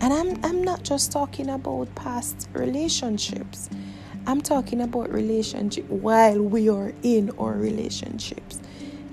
[0.00, 3.70] And I'm, I'm not just talking about past relationships.
[4.26, 8.60] I'm talking about relationship while we are in our relationships.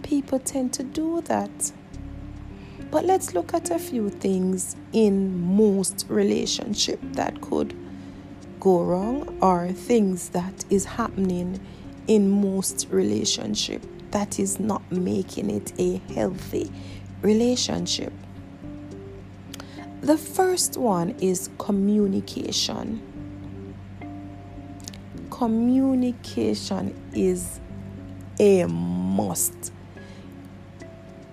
[0.03, 1.71] People tend to do that.
[2.89, 7.73] But let's look at a few things in most relationship that could
[8.61, 11.59] go wrong or things that is happening
[12.07, 16.71] in most relationship that is not making it a healthy
[17.21, 18.13] relationship.
[20.01, 23.01] The first one is communication.
[25.29, 27.59] Communication is
[28.39, 29.73] a must.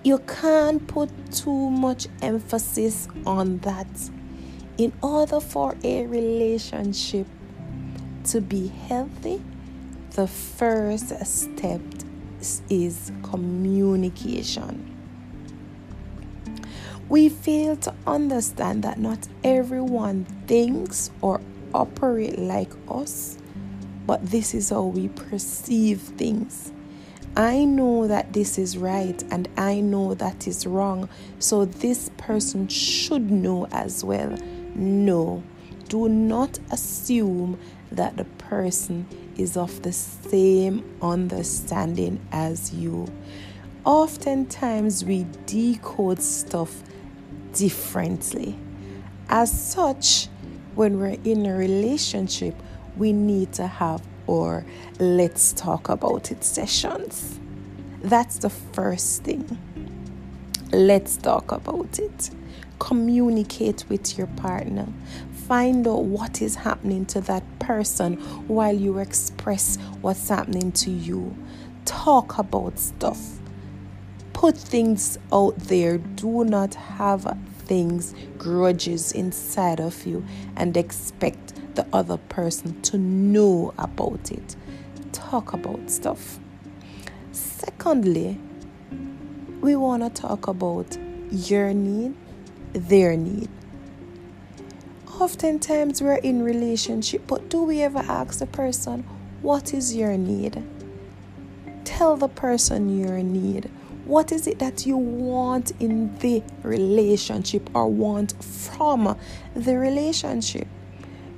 [0.03, 3.87] You can't put too much emphasis on that.
[4.79, 7.27] In order for a relationship
[8.23, 9.41] to be healthy,
[10.11, 11.81] the first step
[12.69, 14.95] is communication.
[17.09, 21.41] We fail to understand that not everyone thinks or
[21.73, 23.37] operate like us,
[24.07, 26.71] but this is how we perceive things.
[27.35, 32.69] I know that this is right and I know that is wrong, so this person
[32.69, 34.37] should know as well.
[34.75, 35.43] No,
[35.87, 37.59] do not assume
[37.91, 39.07] that the person
[39.37, 43.07] is of the same understanding as you.
[43.85, 46.83] Oftentimes, we decode stuff
[47.53, 48.57] differently.
[49.29, 50.27] As such,
[50.75, 52.55] when we're in a relationship,
[52.97, 54.65] we need to have our
[54.99, 57.39] let's talk about it sessions.
[58.01, 59.57] That's the first thing.
[60.71, 62.29] Let's talk about it.
[62.79, 64.87] Communicate with your partner
[65.49, 68.13] find out what is happening to that person
[68.47, 71.35] while you express what's happening to you.
[71.85, 73.39] Talk about stuff.
[74.31, 75.97] Put things out there.
[75.97, 80.23] Do not have things, grudges inside of you,
[80.55, 84.55] and expect the other person to know about it.
[85.11, 86.37] Talk about stuff.
[87.31, 88.37] Secondly,
[89.61, 90.95] we want to talk about
[91.31, 92.13] your need,
[92.73, 93.49] their need.
[95.19, 99.03] Oftentimes we're in relationship but do we ever ask the person
[99.41, 100.63] what is your need?
[101.83, 103.69] Tell the person your need.
[104.05, 109.17] What is it that you want in the relationship or want from
[109.55, 110.67] the relationship?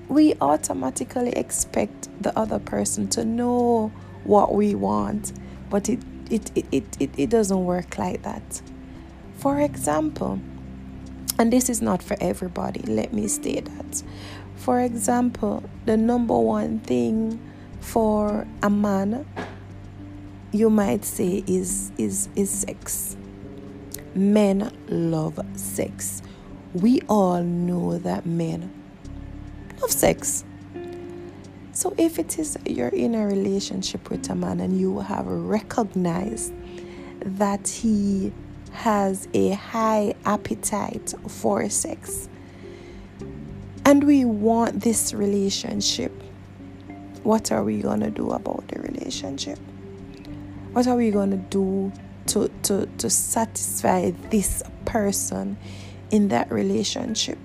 [0.07, 3.91] We automatically expect the other person to know
[4.23, 5.33] what we want
[5.71, 8.61] but it it, it, it, it, doesn't work like that.
[9.37, 10.39] For example
[11.41, 14.03] and this is not for everybody, let me state that.
[14.57, 17.39] For example, the number one thing
[17.79, 19.25] for a man
[20.51, 23.17] you might say is is is sex.
[24.13, 26.21] Men love sex.
[26.73, 28.71] We all know that men
[29.81, 30.45] love sex.
[31.71, 36.53] So if it is you're in a relationship with a man and you have recognized
[37.21, 38.31] that he
[38.71, 42.29] has a high appetite for sex
[43.83, 46.11] and we want this relationship,
[47.23, 49.57] what are we going to do about the relationship?
[50.73, 51.91] What are we going to do
[52.27, 55.57] to, to, to satisfy this person
[56.11, 57.37] in that relationship?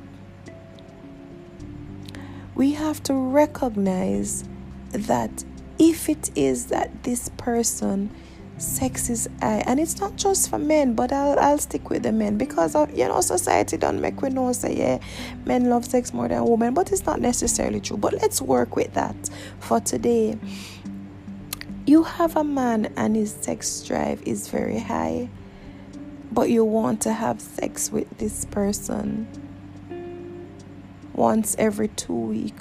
[2.54, 4.44] We have to recognize
[4.90, 5.44] that
[5.78, 8.10] if it is that this person
[8.59, 12.12] sex is high and it's not just for men but I'll, I'll stick with the
[12.12, 14.98] men because of you know society don't make we know say yeah
[15.44, 17.96] men love sex more than women but it's not necessarily true.
[17.96, 19.16] But let's work with that
[19.61, 20.38] for today.
[21.86, 25.28] You have a man and his sex drive is very high
[26.32, 29.26] but you want to have sex with this person
[31.12, 32.54] once every two week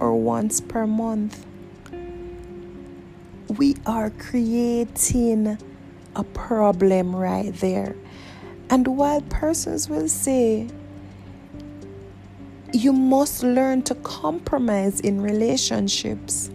[0.00, 1.46] or once per month
[3.58, 5.58] we are creating
[6.14, 7.96] a problem right there.
[8.68, 10.68] And while persons will say,
[12.72, 16.50] you must learn to compromise in relationships.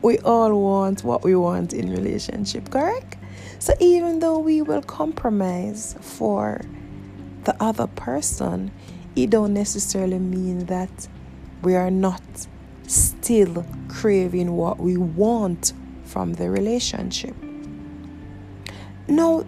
[0.00, 3.18] We all want what we want in relationship, correct?
[3.58, 6.62] So even though we will compromise for
[7.44, 8.70] the other person,
[9.14, 11.08] it don't necessarily mean that
[11.62, 12.22] we are not
[12.88, 15.72] still craving what we want
[16.04, 17.34] from the relationship.
[19.06, 19.44] Now,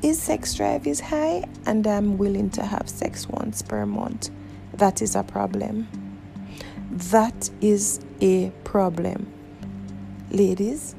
[0.00, 4.30] his sex drive is high and I'm willing to have sex once per month.
[4.74, 5.88] That is a problem.
[6.90, 9.26] That is a problem.
[10.30, 10.94] ladies,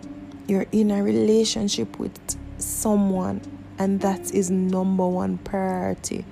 [0.48, 2.18] you're in a relationship with
[2.58, 3.42] someone,
[3.78, 6.26] and that is number one priority.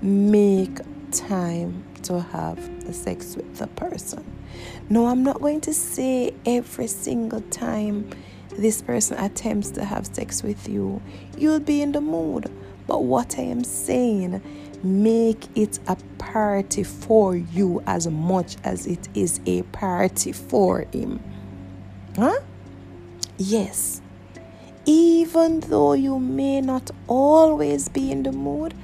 [0.00, 0.78] Make
[1.10, 4.24] time to have the sex with the person.
[4.88, 8.10] No, I'm not going to say every single time
[8.56, 11.02] this person attempts to have sex with you,
[11.36, 12.50] you'll be in the mood.
[12.86, 14.42] But what I am saying,
[14.82, 21.20] make it a priority for you as much as it is a priority for him.
[22.16, 22.38] Huh?
[23.38, 24.02] Yes.
[24.84, 28.74] Even though you may not always be in the mood,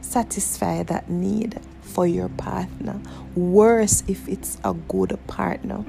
[0.00, 1.60] satisfy that need
[1.92, 3.00] for your partner.
[3.34, 5.84] Worse, if it's a good partner,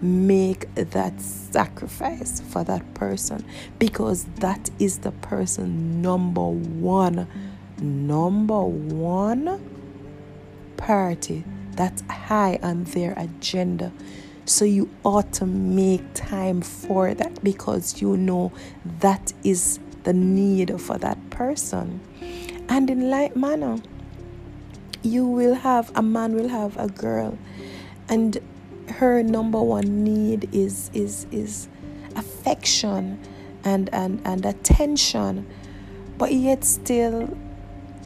[0.00, 3.44] make that sacrifice for that person
[3.78, 7.26] because that is the person number one,
[7.80, 9.60] number one
[10.76, 13.92] priority that's high on their agenda.
[14.44, 18.52] So you ought to make time for that because you know
[19.00, 22.00] that is the need for that person.
[22.68, 23.78] And in like manner,
[25.02, 27.38] you will have a man will have a girl.
[28.08, 28.38] And
[28.88, 31.68] her number one need is is is
[32.16, 33.20] affection
[33.64, 35.46] and and and attention.
[36.16, 37.36] But yet still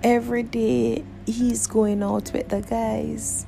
[0.02, 3.46] every day he's going out with the guys.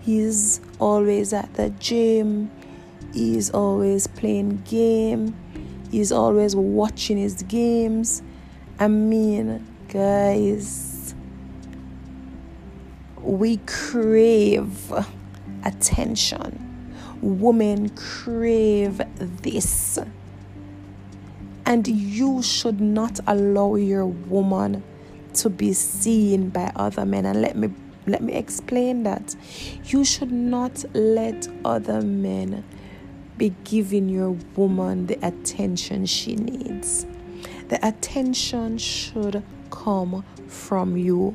[0.00, 2.50] He's always at the gym.
[3.12, 5.34] He's always playing game.
[5.90, 8.22] He's always watching his games.
[8.78, 10.85] I mean guys
[13.26, 14.92] we crave
[15.64, 16.62] attention.
[17.20, 19.00] Women crave
[19.42, 19.98] this.
[21.64, 24.84] And you should not allow your woman
[25.34, 27.26] to be seen by other men.
[27.26, 27.70] And let me
[28.06, 29.34] let me explain that.
[29.86, 32.62] You should not let other men
[33.36, 37.04] be giving your woman the attention she needs.
[37.68, 41.34] The attention should come from you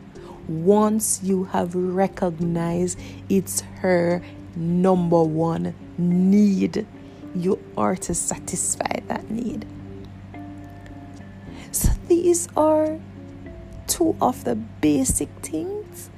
[0.51, 2.99] once you have recognized
[3.29, 4.21] it's her
[4.55, 6.85] number one need,
[7.35, 9.65] you are to satisfy that need.
[11.71, 12.99] So, these are
[13.87, 16.09] two of the basic things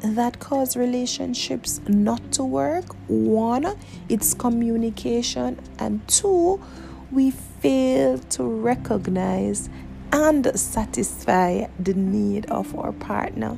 [0.00, 2.84] that cause relationships not to work.
[3.08, 3.76] One,
[4.08, 6.62] it's communication, and two,
[7.10, 9.68] we fail to recognize
[10.12, 13.56] and satisfy the need of our partner.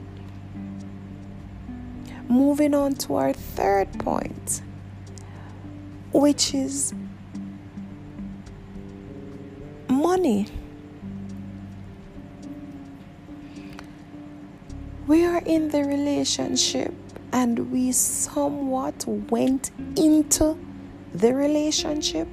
[2.28, 4.62] Moving on to our third point,
[6.12, 6.94] which is
[9.88, 10.46] money.
[15.06, 16.94] We are in the relationship
[17.32, 20.58] and we somewhat went into
[21.14, 22.28] the relationship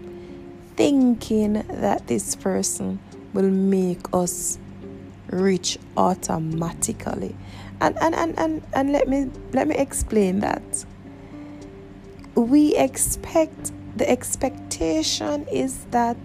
[0.76, 3.00] thinking that this person
[3.34, 4.58] will make us
[5.28, 7.36] rich automatically
[7.82, 10.86] and and, and, and, and let me let me explain that.
[12.36, 16.18] We expect the expectation is that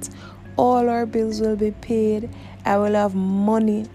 [0.57, 2.31] all our bills will be paid.
[2.65, 3.87] I will have money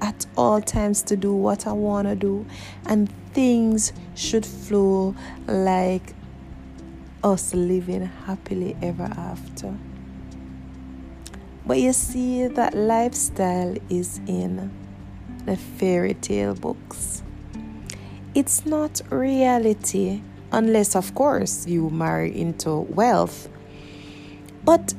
[0.00, 2.44] at all times to do what i want to do.
[2.86, 5.14] And things should flow
[5.46, 6.14] like
[7.22, 9.74] us living happily ever after.
[11.66, 14.70] But you see that lifestyle is in
[15.44, 17.22] the fairy tale books.
[18.34, 23.48] It's not reality, unless, of course, you marry into wealth.
[24.64, 24.94] But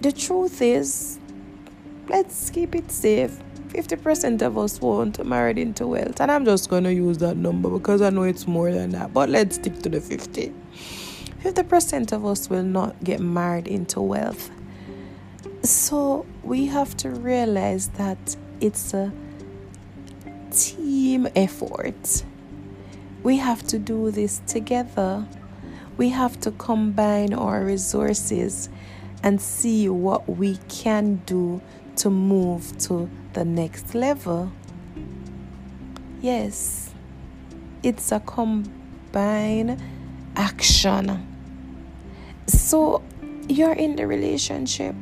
[0.00, 1.18] the truth is,
[2.08, 3.38] let's keep it safe.
[3.68, 6.20] 50% of us won't marry into wealth.
[6.20, 9.12] And I'm just going to use that number because I know it's more than that.
[9.12, 10.52] But let's stick to the 50.
[11.42, 14.50] 50% of us will not get married into wealth.
[15.62, 19.12] So we have to realize that it's a
[20.56, 22.24] team effort.
[23.22, 25.26] We have to do this together.
[25.96, 28.68] We have to combine our resources
[29.22, 31.60] and see what we can do
[31.96, 34.52] to move to the next level.
[36.20, 36.94] Yes,
[37.82, 39.80] it's a combined
[40.36, 41.26] action.
[42.46, 43.02] So
[43.48, 44.94] you're in the relationship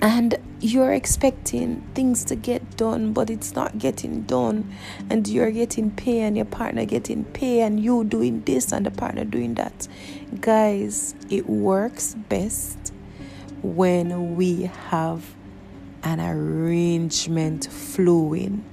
[0.00, 4.74] and you're expecting things to get done but it's not getting done.
[5.10, 8.90] And you're getting pay and your partner getting pay and you doing this and the
[8.90, 9.86] partner doing that.
[10.40, 12.92] Guys it works best
[13.62, 15.34] when we have
[16.02, 18.64] an arrangement flowing.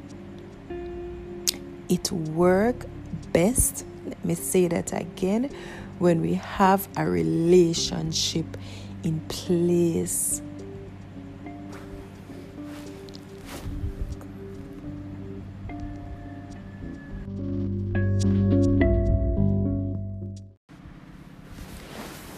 [1.90, 2.86] It work
[3.32, 5.50] best let me say that again
[6.00, 8.46] when we have a relationship
[9.04, 10.42] in place.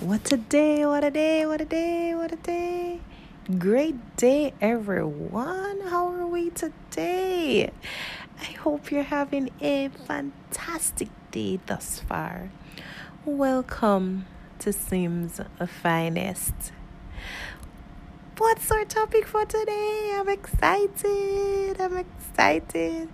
[0.07, 3.01] What a day, what a day, what a day, what a day.
[3.57, 5.81] Great day, everyone.
[5.81, 7.71] How are we today?
[8.39, 12.51] I hope you're having a fantastic day thus far.
[13.25, 14.27] Welcome
[14.59, 15.41] to Sims
[15.83, 16.71] Finest.
[18.37, 20.15] What's our topic for today?
[20.15, 21.81] I'm excited.
[21.81, 23.09] I'm excited.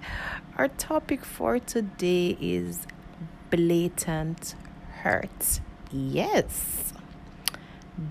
[0.60, 2.86] Our topic for today is
[3.50, 4.54] blatant
[5.02, 5.60] hurt.
[5.96, 6.92] Yes,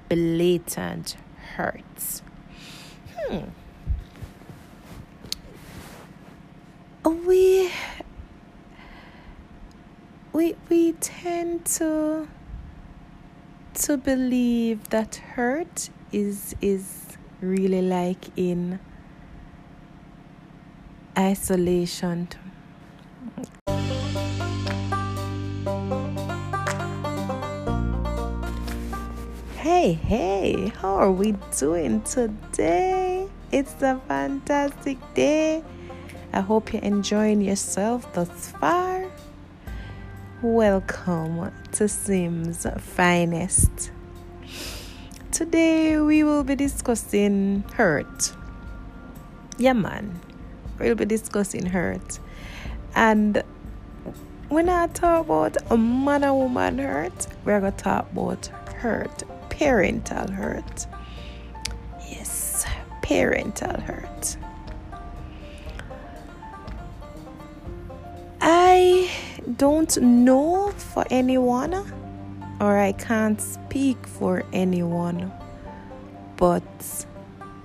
[0.09, 1.17] blatant
[1.57, 2.23] hurts.
[3.17, 3.47] Hmm.
[7.05, 7.73] We
[10.33, 12.29] we we tend to
[13.75, 18.79] to believe that hurt is is really like in
[21.19, 22.29] isolation
[29.83, 35.61] hey hey how are we doing today it's a fantastic day
[36.33, 39.11] i hope you're enjoying yourself thus far
[40.41, 43.91] Welcome to Sims Finest.
[45.33, 48.33] Today we will be discussing hurt.
[49.59, 50.21] Yeah, man,
[50.79, 52.21] we'll be discussing hurt.
[52.95, 53.43] And
[54.49, 59.25] when I talk about a man and woman hurt, we're going to talk about hurt,
[59.53, 60.87] parental hurt.
[62.09, 62.65] Yes,
[63.03, 64.37] parental hurt.
[68.41, 69.11] I
[69.57, 71.75] don't know for anyone,
[72.61, 75.31] or I can't speak for anyone,
[76.37, 76.63] but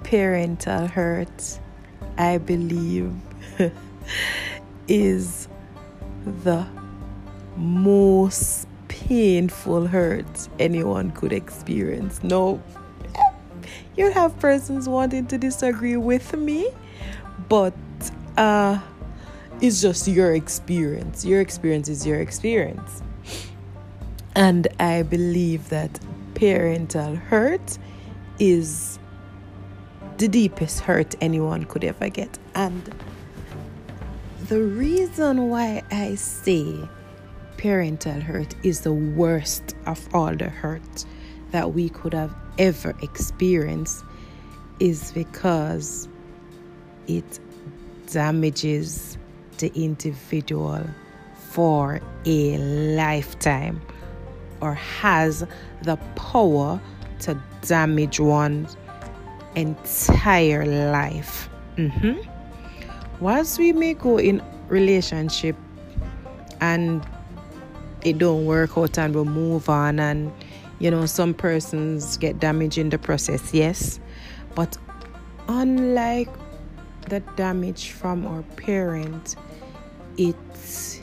[0.04, 1.60] parental hurt,
[2.18, 3.14] I believe,
[4.88, 5.48] is
[6.44, 6.68] the
[7.56, 8.68] most
[9.06, 12.24] painful hurt anyone could experience.
[12.24, 12.62] No,
[13.96, 16.70] you have persons wanting to disagree with me,
[17.50, 17.74] but
[18.38, 18.80] uh
[19.60, 21.26] it's just your experience.
[21.26, 23.02] Your experience is your experience.
[24.36, 26.00] And I believe that
[26.36, 27.80] parental hurt
[28.38, 29.00] is
[30.18, 32.38] the deepest hurt anyone could ever get.
[32.54, 32.94] And
[34.48, 36.88] the reason why I say
[37.58, 41.06] parental hurt is the worst of all the hurt
[41.52, 44.04] that we could have ever experienced
[44.80, 46.08] is because
[47.08, 47.40] it
[48.12, 49.18] damages
[49.58, 50.86] the individual
[51.50, 53.82] for a lifetime
[54.62, 55.46] or has
[55.84, 56.80] the power
[57.20, 58.78] to damage one's
[59.56, 61.50] entire life.
[61.78, 62.30] Mm-hmm.
[63.20, 65.56] Whilst we may go in relationship
[66.62, 67.06] and
[68.08, 70.32] it don't work out and we move on and
[70.80, 74.00] you know some persons get damaged in the process, yes.
[74.56, 74.78] But
[75.48, 76.30] unlike
[77.10, 79.36] the damage from our parent
[80.18, 81.02] it's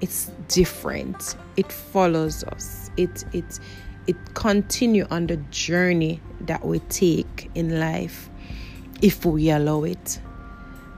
[0.00, 1.36] it's different.
[1.56, 2.90] It follows us.
[2.96, 3.60] It it
[4.06, 8.28] it continue on the journey that we take in life
[9.00, 10.20] if we allow it.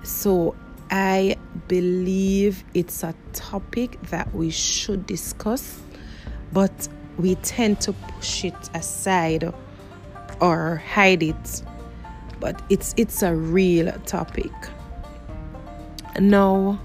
[0.03, 0.57] So
[0.95, 1.36] i
[1.68, 5.80] believe it's a topic that we should discuss
[6.53, 6.88] but
[7.18, 9.53] we tend to push it aside
[10.40, 11.62] or hide it.
[12.40, 14.53] But it's it's a real topic.
[16.18, 16.80] Now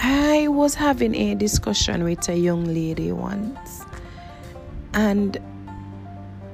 [0.00, 3.82] I was having a discussion with a young lady once,
[4.94, 5.36] and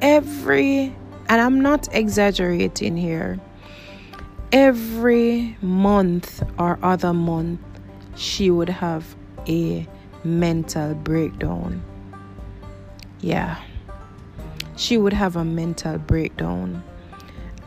[0.00, 0.94] every,
[1.28, 3.38] and I'm not exaggerating here,
[4.54, 7.60] every month or other month,
[8.14, 9.16] she would have
[9.48, 9.86] a
[10.22, 11.82] mental breakdown.
[13.20, 13.60] Yeah,
[14.76, 16.84] she would have a mental breakdown,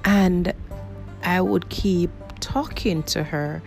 [0.06, 0.54] and
[1.24, 2.10] I would keep
[2.40, 3.62] talking to her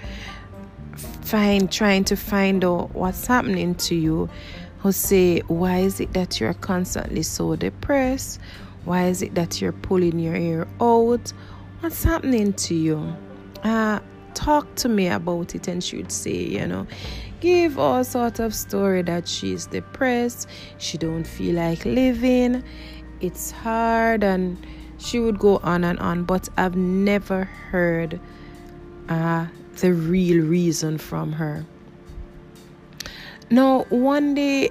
[0.96, 4.30] find trying to find out what's happening to you.
[4.78, 8.40] Who say why is it that you're constantly so depressed?
[8.86, 11.32] Why is it that you're pulling your hair out
[11.80, 13.16] what's happening to you
[13.64, 13.98] uh
[14.34, 16.86] talk to me about it and she would say you know
[17.40, 22.62] give all sort of story that she's depressed she don't feel like living
[23.20, 24.64] it's hard and
[24.98, 28.20] she would go on and on but i've never heard
[29.08, 29.46] uh
[29.80, 31.64] the real reason from her.
[33.50, 34.70] Now, one day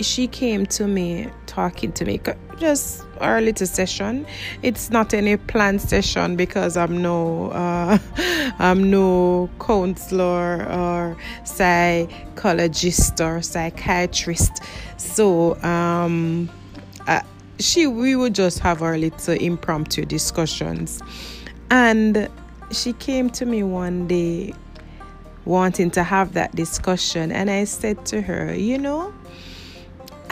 [0.00, 2.20] she came to me talking to me
[2.60, 4.26] just our little session.
[4.62, 7.98] It's not any planned session because i'm no uh,
[8.58, 14.62] i'm no counselor or psychologist or psychiatrist.
[14.98, 16.50] So um
[17.06, 17.22] uh,
[17.58, 21.02] she we would just have our little impromptu discussions.
[21.70, 22.28] And
[22.70, 24.54] she came to me one day
[25.44, 27.32] wanting to have that discussion.
[27.32, 29.12] And i said to her you know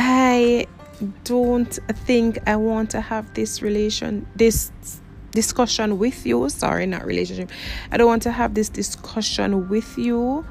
[0.01, 0.67] I
[1.25, 1.73] don't
[2.07, 4.71] think I want to have this relation, this
[5.33, 6.49] discussion with you.
[6.49, 7.51] Sorry, not relationship.
[7.91, 10.45] I don't want to have this discussion with you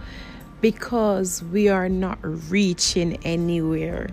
[0.62, 2.20] because we are not
[2.50, 4.10] reaching anywhere.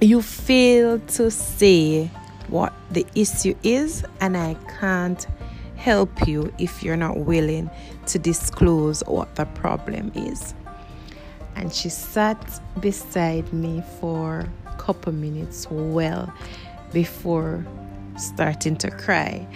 [0.00, 2.10] You fail to say
[2.48, 5.26] what the issue is, and I can't
[5.76, 7.70] help you if you're not willing
[8.06, 10.54] to disclose what the problem is
[11.56, 14.46] and she sat beside me for
[14.78, 16.32] couple minutes well
[16.92, 17.64] before
[18.16, 19.46] starting to cry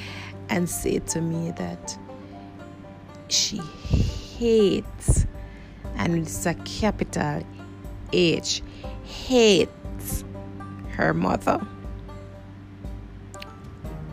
[0.49, 1.99] and say to me that
[3.29, 5.27] she hates
[5.97, 7.43] and it's a capital
[8.13, 8.63] H
[9.05, 10.25] hates
[10.91, 11.61] her mother.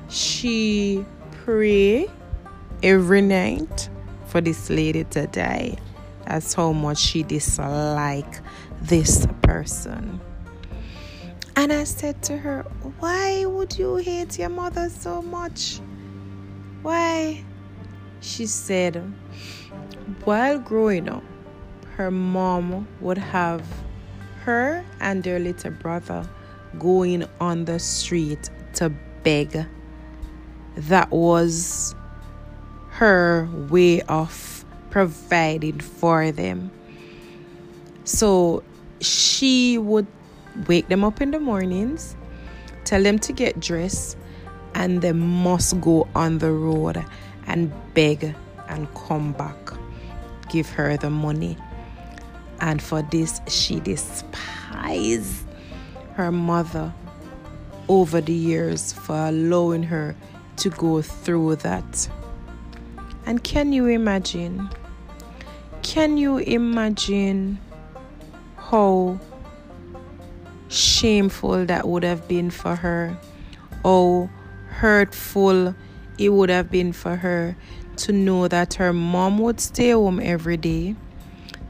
[0.10, 1.06] She
[1.44, 2.08] pray
[2.84, 3.90] every night
[4.26, 5.78] for this lady to die
[6.26, 8.42] as how much she dislike
[8.82, 10.20] this person.
[11.58, 12.62] And I said to her,
[13.00, 15.80] Why would you hate your mother so much?
[16.84, 17.44] Why?
[18.22, 18.98] She said,
[20.24, 21.24] While growing up,
[21.96, 23.66] her mom would have
[24.44, 26.30] her and their little brother
[26.78, 28.92] going on the street to
[29.24, 29.66] beg.
[30.76, 31.96] That was
[32.92, 36.70] her way of providing for them.
[38.04, 38.62] So
[39.02, 40.06] she would
[40.68, 42.16] wake them up in the mornings,
[42.84, 44.18] tell them to get dressed,
[44.74, 47.04] and they must go on the road
[47.46, 48.36] and beg
[48.70, 49.72] and come back,
[50.50, 51.58] give her the money.
[52.60, 55.46] And for this, she despised
[56.14, 56.94] her mother
[57.88, 60.16] over the years for allowing her
[60.58, 62.10] to go through that.
[63.26, 64.70] And can you imagine?
[65.84, 67.60] Can you imagine
[68.58, 69.20] how
[70.70, 73.18] shameful that would have been for her?
[73.84, 74.30] How
[74.70, 75.76] hurtful
[76.18, 77.56] it would have been for her
[77.98, 80.96] to know that her mom would stay home every day,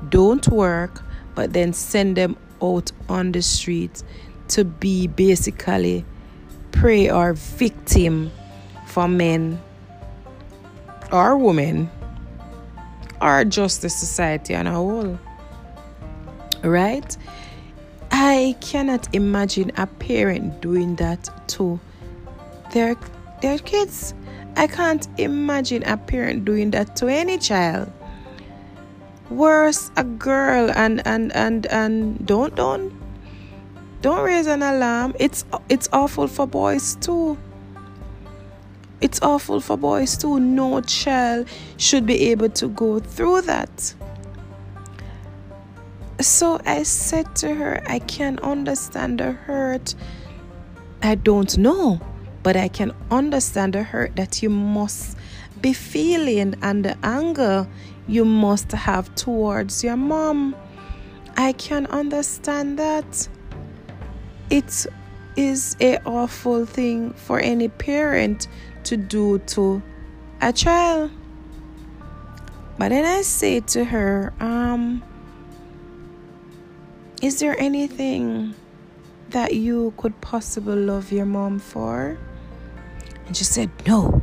[0.09, 1.01] don't work,
[1.35, 4.03] but then send them out on the street
[4.49, 6.05] to be basically
[6.71, 8.31] prey or victim
[8.85, 9.61] for men
[11.11, 11.89] or women
[13.21, 15.19] or just the society on a whole.
[16.63, 17.15] Right?
[18.19, 21.79] I cannot imagine a parent doing that to
[22.73, 22.95] their
[23.43, 24.15] their kids.
[24.55, 27.93] I can't imagine a parent doing that to any child.
[29.29, 32.91] Worse, a girl and and and and don't don't
[34.01, 35.13] don't raise an alarm.
[35.19, 37.37] It's it's awful for boys too.
[38.99, 40.39] It's awful for boys too.
[40.39, 41.47] No child
[41.77, 43.93] should be able to go through that.
[46.19, 49.93] So I said to her, I can understand the hurt.
[51.03, 52.01] I don't know,
[52.41, 55.15] but I can understand the hurt that you must
[55.61, 57.67] be feeling and the anger
[58.07, 60.55] you must have towards your mom.
[61.35, 63.27] I can understand that.
[64.49, 64.87] It
[65.35, 68.47] is a awful thing for any parent
[68.85, 69.83] to do to
[70.41, 71.11] a child.
[72.79, 75.03] But then I say to her, um,
[77.21, 78.53] is there anything
[79.29, 82.17] that you could possibly love your mom for?
[83.25, 84.21] And she said, No,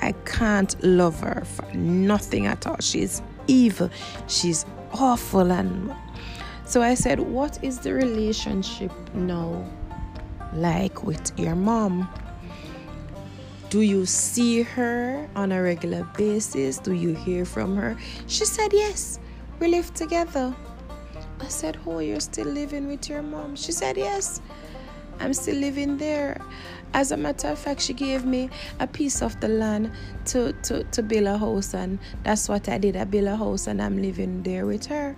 [0.00, 2.76] I can't love her for nothing at all.
[2.80, 3.90] She's evil,
[4.28, 5.50] she's awful.
[5.50, 5.92] And
[6.64, 9.64] so I said, What is the relationship now
[10.52, 12.08] like with your mom?
[13.70, 16.78] Do you see her on a regular basis?
[16.78, 17.96] Do you hear from her?
[18.26, 19.18] She said, Yes,
[19.58, 20.54] we live together.
[21.40, 23.56] I said, Oh, you're still living with your mom?
[23.56, 24.40] She said, Yes,
[25.18, 26.40] I'm still living there.
[26.92, 29.92] As a matter of fact, she gave me a piece of the land
[30.26, 32.96] to, to, to build a house, and that's what I did.
[32.96, 35.16] I built a house, and I'm living there with her.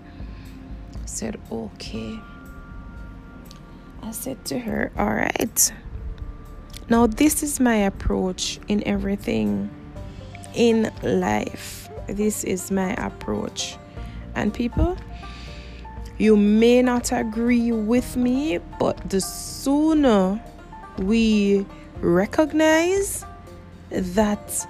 [0.94, 2.18] I said, Okay.
[4.02, 5.72] I said to her, All right.
[6.88, 9.70] Now, this is my approach in everything
[10.54, 11.88] in life.
[12.06, 13.76] This is my approach.
[14.34, 14.96] And people,
[16.22, 20.40] You may not agree with me, but the sooner
[20.98, 21.66] we
[22.00, 23.26] recognize
[23.90, 24.64] that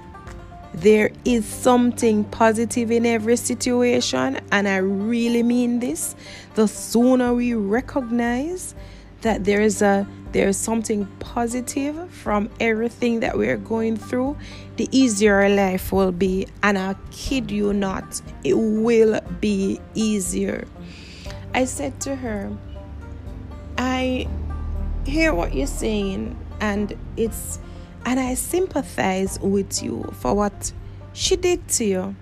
[0.73, 6.17] there is something positive in every situation, and I really mean this,
[6.55, 8.75] the sooner we recognize
[9.21, 14.35] that there is a there is something positive from everything that we're going through,
[14.77, 16.47] the easier life will be.
[16.63, 20.67] And I kid you not, it will be easier.
[21.55, 22.51] I said to her,
[23.77, 24.27] I
[25.05, 27.59] hear what you're saying, and it's
[28.05, 30.73] and I sympathize with you for what
[31.13, 32.17] she did to you.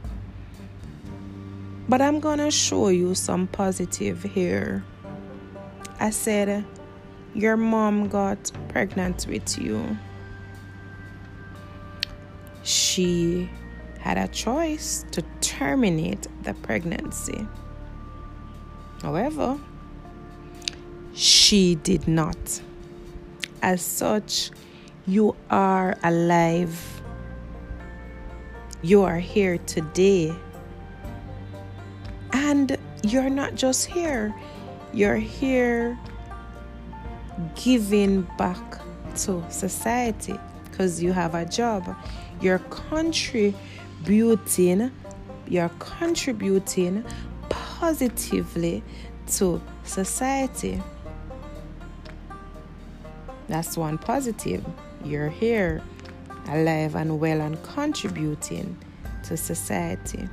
[1.89, 4.85] But I'm gonna show you some positive here.
[5.99, 6.65] I said,
[7.35, 9.97] Your mom got pregnant with you.
[12.63, 13.51] She
[13.99, 17.47] had a choice to terminate the pregnancy.
[19.03, 19.59] However,
[21.15, 22.61] she did not.
[23.63, 24.51] As such,
[25.07, 27.03] you are alive.
[28.83, 30.35] You are here today.
[32.33, 34.35] And you're not just here,
[34.93, 35.99] you're here
[37.55, 38.81] giving back
[39.17, 41.97] to society because you have a job.
[42.41, 44.93] You're contributing,
[45.49, 47.05] you're contributing
[47.81, 48.83] positively
[49.27, 50.83] to society.
[53.49, 54.63] That's one positive.
[55.03, 55.81] You're here,
[56.49, 58.77] alive and well, and contributing
[59.25, 60.29] to society.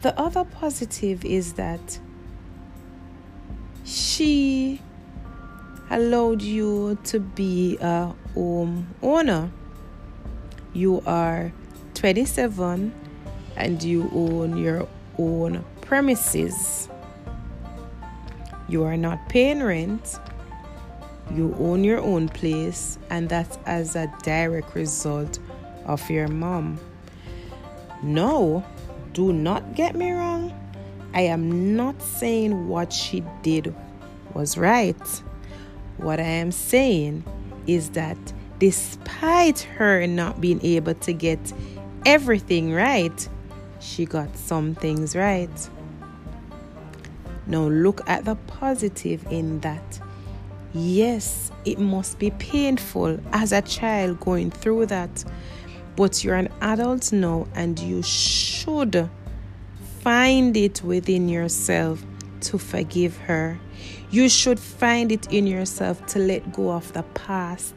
[0.00, 2.00] The other positive is that
[3.84, 4.80] she
[5.88, 9.52] allowed you to be a home owner.
[10.72, 11.52] You are
[11.94, 12.92] 27
[13.56, 16.88] and you own your own premises.
[18.66, 20.18] You are not paying rent
[21.34, 25.38] you own your own place, and that's as a direct result
[25.84, 26.80] of your mom.
[28.02, 28.64] No,
[29.12, 30.50] do not get me wrong.
[31.12, 33.74] I am not saying what she did
[34.32, 35.22] was right.
[35.98, 37.22] What I am saying
[37.66, 38.16] is that
[38.58, 41.52] despite her not being able to get
[42.06, 43.28] everything right,
[43.78, 45.50] she got some things right.
[47.46, 50.00] Now look at the positive in that
[50.74, 55.22] Yes, it must be painful as a child going through that,
[55.96, 59.10] but you're an adult now and you should
[60.00, 62.02] find it within yourself
[62.40, 63.60] to forgive her.
[64.10, 67.74] You should find it in yourself to let go of the past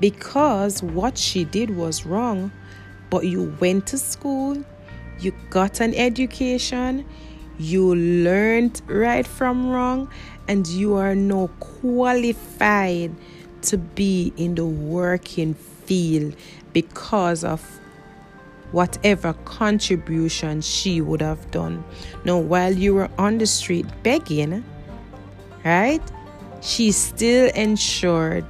[0.00, 2.50] because what she did was wrong,
[3.10, 4.60] but you went to school,
[5.20, 7.06] you got an education,
[7.58, 10.08] you learned right from wrong,
[10.48, 13.14] and you are now qualified
[13.62, 16.36] to be in the working field
[16.72, 17.62] because of
[18.72, 21.84] whatever contribution she would have done.
[22.24, 24.64] Now, while you were on the street begging,
[25.64, 26.02] right,
[26.60, 28.44] she still ensured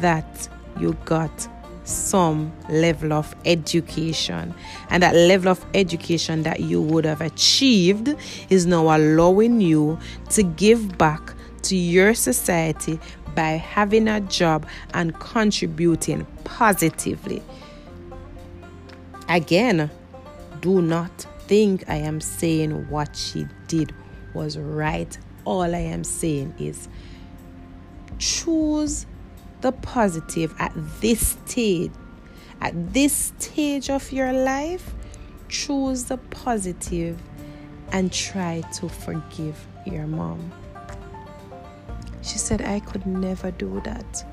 [0.00, 0.48] that
[0.78, 1.48] you got
[1.84, 4.54] some level of education.
[4.90, 8.14] And that level of education that you would have achieved
[8.50, 9.98] is now allowing you
[10.30, 12.98] to give back to your society
[13.34, 17.42] by having a job and contributing positively.
[19.28, 19.90] Again,
[20.60, 23.94] do not think I am saying what she did
[24.34, 25.16] was right.
[25.44, 26.88] All I am saying is
[28.18, 29.06] choose
[29.64, 31.90] the positive at this stage.
[32.60, 34.92] At this stage of your life,
[35.48, 37.18] choose the positive
[37.90, 40.52] and try to forgive your mom.
[42.20, 44.26] She said, I could never do that.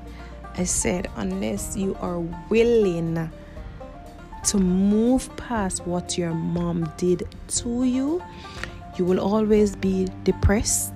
[0.58, 2.20] I said, unless you are
[2.50, 3.30] willing
[4.44, 8.22] to move past what your mom did to you,
[8.98, 10.92] you will always be depressed.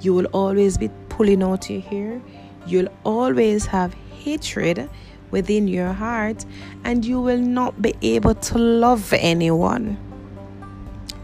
[0.00, 2.20] You will always be pulling out your hair.
[2.66, 4.88] You'll always have hatred
[5.30, 6.44] within your heart,
[6.84, 9.98] and you will not be able to love anyone.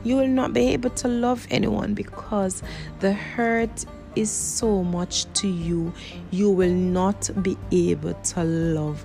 [0.03, 2.63] You will not be able to love anyone because
[3.01, 3.85] the hurt
[4.17, 5.93] is so much to you.
[6.31, 9.05] You will not be able to love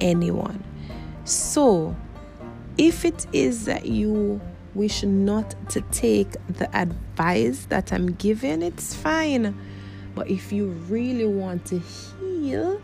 [0.00, 0.62] anyone.
[1.24, 1.96] So,
[2.78, 4.40] if it is that you
[4.74, 9.56] wish not to take the advice that I'm giving, it's fine
[10.16, 12.80] but if you really want to heal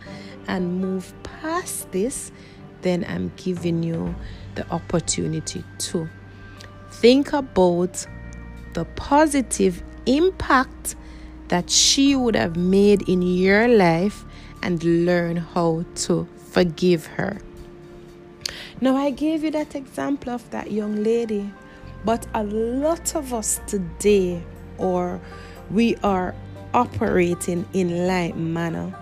[0.47, 2.31] and move past this,
[2.83, 4.15] then I'm giving you
[4.55, 6.09] the opportunity to
[6.91, 8.07] think about
[8.75, 10.95] the positive impact
[11.49, 14.25] that she would have made in your life
[14.63, 17.39] and learn how to forgive her.
[18.81, 21.51] Now, I gave you that example of that young lady,
[22.05, 24.43] but a lot of us today,
[24.77, 25.21] or
[25.71, 26.35] we are
[26.75, 28.95] operating in like manner,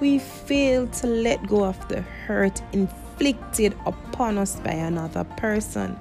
[0.00, 5.98] we fail to let go of the hurt inflicted upon us by another person.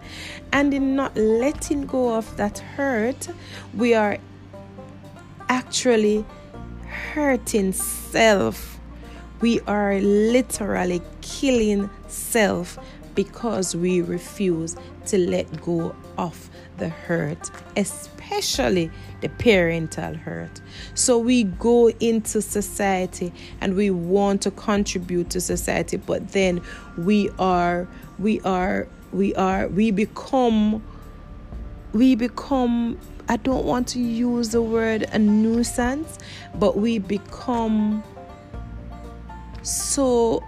[0.53, 3.27] And in not letting go of that hurt,
[3.73, 4.17] we are
[5.49, 6.25] actually
[7.13, 8.79] hurting self.
[9.41, 12.77] We are literally killing self
[13.15, 14.75] because we refuse
[15.07, 16.48] to let go of
[16.79, 18.89] the hurt, especially
[19.21, 20.61] the parental hurt.
[20.93, 26.61] So we go into society and we want to contribute to society, but then
[26.97, 30.83] we are, we are, we are, we become,
[31.93, 32.97] we become
[33.31, 36.17] I don't want to use the word a nuisance,
[36.55, 38.03] but we become
[39.61, 40.43] so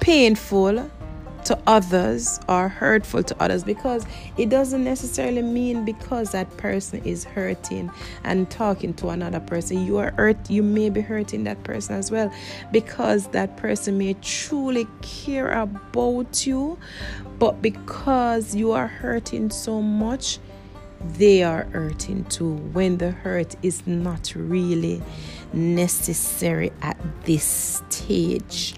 [0.00, 0.90] painful
[1.46, 4.04] to others or hurtful to others because
[4.36, 7.90] it doesn't necessarily mean because that person is hurting
[8.24, 12.10] and talking to another person you are hurt you may be hurting that person as
[12.10, 12.32] well
[12.72, 16.76] because that person may truly care about you
[17.38, 20.40] but because you are hurting so much
[21.16, 25.00] they are hurting too when the hurt is not really
[25.52, 27.44] necessary at this
[27.90, 28.74] stage.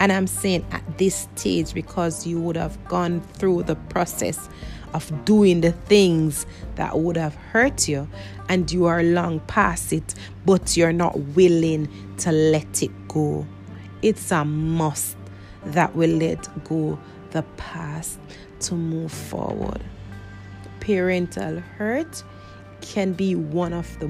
[0.00, 4.48] And I'm saying at this stage because you would have gone through the process
[4.94, 6.46] of doing the things
[6.76, 8.08] that would have hurt you
[8.48, 10.14] and you are long past it,
[10.46, 11.88] but you're not willing
[12.18, 13.46] to let it go.
[14.02, 15.16] It's a must
[15.66, 16.98] that we let go
[17.32, 18.18] the past
[18.60, 19.82] to move forward
[20.88, 22.24] parental hurt
[22.80, 24.08] can be one of the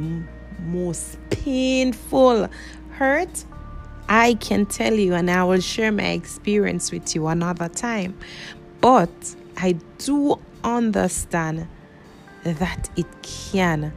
[0.61, 2.49] most painful
[2.91, 3.45] hurt
[4.09, 8.17] I can tell you, and I will share my experience with you another time.
[8.81, 9.11] But
[9.57, 11.69] I do understand
[12.45, 13.93] that it can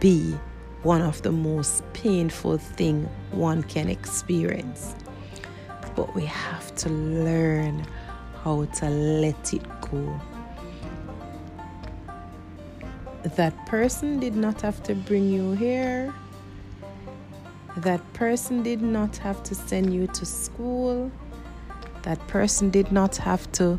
[0.00, 0.36] be
[0.82, 4.94] one of the most painful thing one can experience.
[5.94, 7.86] But we have to learn
[8.42, 10.20] how to let it go
[13.36, 16.14] that person did not have to bring you here.
[17.82, 21.12] That person did not have to send you to school.
[22.02, 23.78] That person did not have to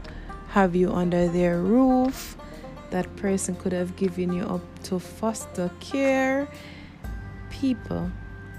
[0.50, 2.38] have you under their roof.
[2.92, 6.48] That person could have given you up to foster care.
[7.50, 8.10] People,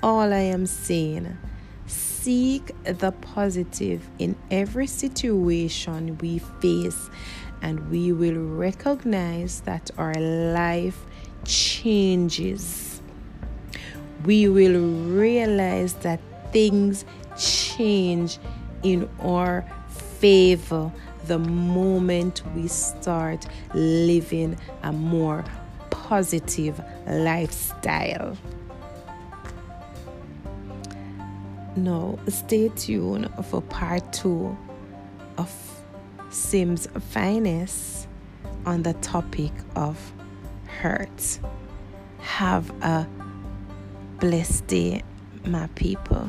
[0.02, 1.38] all I am saying,
[1.86, 7.08] seek the positive in every situation we face
[7.62, 11.06] and we will recognize that our life
[11.46, 12.89] changes.
[14.24, 16.20] We will realize that
[16.52, 17.04] things
[17.38, 18.38] change
[18.82, 20.92] in our favor
[21.26, 25.44] the moment we start living a more
[25.90, 28.36] positive lifestyle.
[31.76, 34.56] Now, stay tuned for part two
[35.38, 35.50] of
[36.30, 38.08] Sim's finest
[38.66, 39.96] on the topic of
[40.66, 41.38] hurt.
[42.18, 43.06] Have a
[44.20, 45.02] blessed day,
[45.46, 46.28] my people.